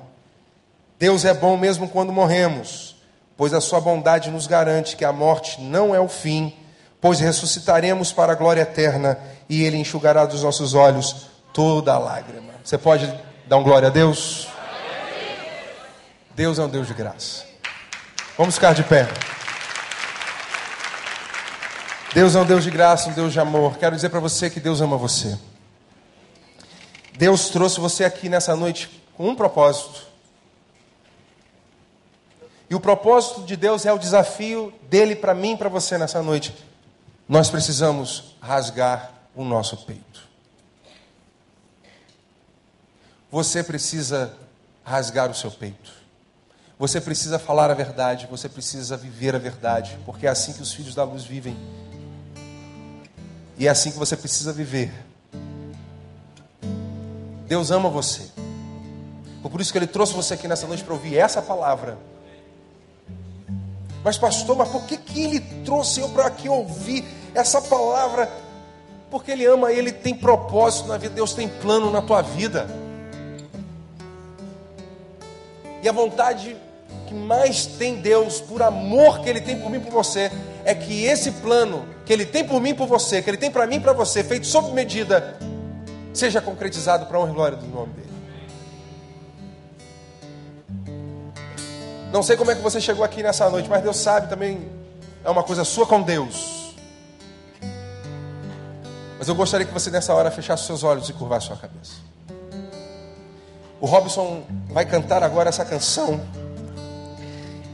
Deus 0.97 1.23
é 1.23 1.34
bom 1.34 1.55
mesmo 1.55 1.88
quando 1.88 2.12
morremos, 2.12 2.95
pois 3.39 3.54
a 3.54 3.62
sua 3.62 3.80
bondade 3.80 4.30
nos 4.30 4.47
garante 4.47 4.97
que 4.97 5.06
a 5.06 5.13
morte 5.13 5.62
não 5.62 5.95
é 5.95 5.99
o 5.99 6.10
fim, 6.10 6.54
pois 6.99 7.21
ressuscitaremos 7.21 8.12
para 8.12 8.34
a 8.34 8.36
glória 8.36 8.63
eterna 8.63 9.17
e 9.47 9.63
ele 9.63 9.78
enxugará 9.78 10.25
dos 10.25 10.43
nossos 10.43 10.73
olhos 10.73 11.28
toda 11.54 11.97
lágrima. 11.97 12.56
Você 12.62 12.78
pode 12.78 13.10
dar 13.47 13.56
um 13.56 13.63
glória 13.63 13.88
a 13.88 13.89
Deus? 13.89 14.49
Deus 16.36 16.60
é 16.60 16.63
um 16.63 16.67
Deus 16.67 16.86
de 16.86 16.93
graça. 16.93 17.45
Vamos 18.38 18.56
ficar 18.56 18.73
de 18.73 18.84
pé. 18.84 19.08
Deus 22.13 22.36
é 22.36 22.41
um 22.41 22.45
Deus 22.45 22.65
de 22.65 22.71
graça, 22.71 23.08
um 23.08 23.13
Deus 23.13 23.32
de 23.32 23.39
amor. 23.39 23.78
Quero 23.78 23.95
dizer 23.95 24.10
para 24.10 24.19
você 24.19 24.49
que 24.49 24.60
Deus 24.60 24.82
ama 24.82 24.97
você. 24.97 25.39
Deus 27.17 27.47
trouxe 27.47 27.80
você 27.80 28.04
aqui 28.04 28.28
nessa 28.28 28.54
noite 28.54 29.02
com 29.15 29.30
um 29.30 29.36
propósito 29.36 30.09
e 32.69 32.75
o 32.75 32.79
propósito 32.79 33.43
de 33.43 33.55
Deus 33.55 33.86
é 33.86 33.91
o 33.91 33.97
desafio 33.97 34.71
dele 34.89 35.15
para 35.15 35.34
mim 35.34 35.53
e 35.53 35.58
para 35.58 35.69
você 35.69 35.97
nessa 35.97 36.21
noite. 36.21 36.55
Nós 37.27 37.49
precisamos 37.49 38.36
rasgar 38.39 39.12
o 39.36 39.43
nosso 39.43 39.75
peito. 39.77 40.27
Você 43.32 43.63
precisa 43.63 44.34
rasgar 44.84 45.32
o 45.32 45.34
seu 45.34 45.49
peito. 45.49 45.91
Você 46.77 47.01
precisa 47.01 47.39
falar 47.39 47.71
a 47.71 47.73
verdade, 47.73 48.27
você 48.29 48.47
precisa 48.47 48.95
viver 48.95 49.36
a 49.36 49.39
verdade, 49.39 49.97
porque 50.05 50.25
é 50.25 50.29
assim 50.29 50.53
que 50.53 50.62
os 50.62 50.71
filhos 50.71 50.95
da 50.95 51.03
luz 51.03 51.23
vivem. 51.23 51.58
E 53.58 53.67
é 53.67 53.69
assim 53.69 53.91
que 53.91 53.97
você 53.97 54.15
precisa 54.15 54.53
viver. 54.53 54.93
Deus 57.47 57.71
ama 57.71 57.89
você. 57.89 58.29
Por 59.41 59.60
isso 59.60 59.71
que 59.71 59.77
Ele 59.77 59.88
trouxe 59.88 60.13
você 60.13 60.36
aqui 60.36 60.47
nessa 60.47 60.67
noite 60.67 60.84
para 60.84 60.93
ouvir 60.93 61.17
essa 61.17 61.41
palavra 61.41 61.97
mas, 64.03 64.17
pastor, 64.17 64.55
mas 64.55 64.69
por 64.69 64.83
que, 64.83 64.97
que 64.97 65.23
ele 65.23 65.39
trouxe 65.65 65.99
eu 65.99 66.09
para 66.09 66.27
aqui 66.27 66.47
ouvir 66.47 67.03
essa 67.33 67.62
palavra? 67.62 68.31
Porque 69.12 69.31
ele 69.31 69.45
ama, 69.45 69.71
ele 69.71 69.91
tem 69.91 70.13
propósito 70.13 70.88
na 70.88 70.97
vida, 70.97 71.15
Deus 71.15 71.33
tem 71.33 71.47
plano 71.47 71.91
na 71.91 72.01
tua 72.01 72.21
vida. 72.21 72.67
E 75.81 75.88
a 75.88 75.91
vontade 75.91 76.55
que 77.07 77.13
mais 77.13 77.65
tem 77.65 77.95
Deus, 77.95 78.39
por 78.39 78.62
amor 78.62 79.21
que 79.21 79.29
Ele 79.29 79.41
tem 79.41 79.57
por 79.57 79.69
mim 79.69 79.77
e 79.77 79.79
por 79.79 79.91
você, 79.91 80.31
é 80.63 80.75
que 80.75 81.05
esse 81.05 81.31
plano 81.31 81.83
que 82.05 82.13
Ele 82.13 82.25
tem 82.25 82.43
por 82.43 82.62
mim 82.62 82.69
e 82.69 82.73
por 82.73 82.88
você, 82.88 83.21
que 83.21 83.29
Ele 83.29 83.38
tem 83.38 83.49
para 83.49 83.65
mim 83.65 83.77
e 83.77 83.79
para 83.79 83.93
você, 83.93 84.23
feito 84.23 84.45
sob 84.45 84.71
medida, 84.73 85.38
seja 86.13 86.39
concretizado 86.39 87.07
para 87.07 87.17
a 87.17 87.21
honra 87.21 87.31
e 87.31 87.33
glória 87.33 87.57
do 87.57 87.65
nome 87.67 87.93
dEle. 87.93 88.09
Não 92.12 92.24
sei 92.24 92.36
como 92.36 92.50
é 92.50 92.56
que 92.56 92.62
você 92.62 92.82
chegou 92.82 93.04
aqui 93.04 93.22
nessa 93.22 93.50
noite, 93.50 93.69
mas 93.69 93.84
Deus 93.84 93.98
sabe 93.98 94.28
também, 94.28 94.67
é 95.24 95.30
uma 95.30 95.43
coisa 95.43 95.63
sua 95.63 95.86
com 95.86 96.02
Deus. 96.02 96.74
Mas 99.19 99.28
eu 99.28 99.36
gostaria 99.36 99.65
que 99.65 99.74
você 99.74 99.91
nessa 99.91 100.13
hora 100.13 100.32
fechasse 100.32 100.65
seus 100.65 100.84
olhos 100.84 101.10
e 101.10 101.13
curvasse 101.13 101.48
sua 101.48 101.58
cabeça. 101.58 101.93
O 103.80 103.86
Robson 103.86 104.43
vai 104.69 104.86
cantar 104.86 105.24
agora 105.24 105.50
essa 105.50 105.63
canção. 105.63 106.19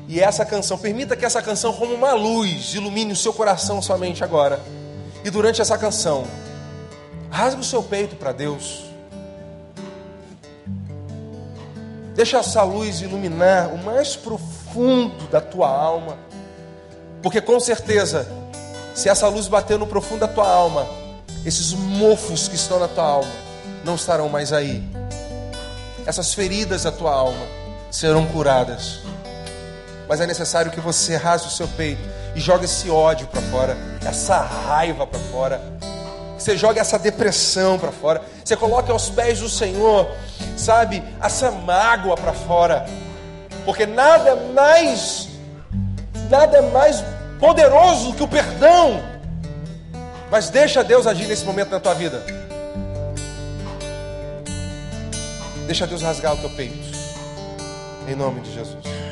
E 0.07 0.19
essa 0.19 0.45
canção, 0.45 0.77
permita 0.77 1.15
que 1.15 1.25
essa 1.25 1.41
canção, 1.41 1.73
como 1.73 1.93
uma 1.93 2.13
luz, 2.13 2.75
ilumine 2.75 3.13
o 3.13 3.15
seu 3.15 3.33
coração 3.33 3.81
somente 3.81 4.23
agora. 4.23 4.61
E 5.23 5.29
durante 5.29 5.61
essa 5.61 5.77
canção, 5.77 6.25
rasgue 7.29 7.61
o 7.61 7.63
seu 7.63 7.81
peito 7.81 8.15
para 8.15 8.31
Deus. 8.31 8.84
Deixa 12.15 12.37
essa 12.37 12.63
luz 12.63 13.01
iluminar 13.01 13.73
o 13.73 13.77
mais 13.77 14.15
profundo 14.15 15.27
da 15.27 15.41
tua 15.41 15.67
alma. 15.67 16.17
Porque 17.21 17.41
com 17.41 17.59
certeza, 17.59 18.25
se 18.93 19.09
essa 19.09 19.27
luz 19.27 19.49
bater 19.49 19.77
no 19.77 19.85
profundo 19.85 20.21
da 20.21 20.27
tua 20.27 20.47
alma, 20.47 20.87
esses 21.45 21.73
mofos 21.73 22.47
que 22.47 22.55
estão 22.55 22.79
na 22.79 22.87
tua 22.87 23.03
alma 23.03 23.31
não 23.83 23.95
estarão 23.95 24.29
mais 24.29 24.53
aí. 24.53 24.81
Essas 26.05 26.33
feridas 26.33 26.83
da 26.83 26.91
tua 26.91 27.13
alma 27.13 27.45
serão 27.91 28.25
curadas. 28.27 29.01
Mas 30.07 30.21
é 30.21 30.25
necessário 30.25 30.71
que 30.71 30.79
você 30.79 31.17
rasgue 31.17 31.47
o 31.47 31.51
seu 31.51 31.67
peito 31.67 32.01
e 32.33 32.39
jogue 32.39 32.63
esse 32.63 32.89
ódio 32.89 33.27
para 33.27 33.41
fora, 33.41 33.77
essa 34.05 34.39
raiva 34.39 35.05
para 35.05 35.19
fora 35.19 35.61
você 36.45 36.55
joga 36.55 36.79
essa 36.79 36.99
depressão 36.99 37.79
para 37.79 37.91
fora, 37.91 38.21
você 38.43 38.55
coloca 38.55 38.93
aos 38.93 39.09
pés 39.09 39.39
do 39.39 39.49
Senhor, 39.49 40.07
sabe, 40.55 41.01
essa 41.19 41.49
mágoa 41.49 42.15
para 42.15 42.33
fora, 42.33 42.85
porque 43.65 43.87
nada 43.87 44.35
mais, 44.53 45.27
nada 46.29 46.61
mais 46.61 47.03
poderoso 47.39 48.13
que 48.13 48.21
o 48.21 48.27
perdão. 48.27 49.01
Mas 50.29 50.51
deixa 50.51 50.83
Deus 50.83 51.07
agir 51.07 51.27
nesse 51.27 51.45
momento 51.45 51.71
na 51.71 51.79
tua 51.79 51.95
vida. 51.95 52.23
Deixa 55.65 55.87
Deus 55.87 56.03
rasgar 56.03 56.35
o 56.35 56.37
teu 56.37 56.49
peito. 56.51 56.95
Em 58.07 58.15
nome 58.15 58.41
de 58.41 58.53
Jesus. 58.53 59.04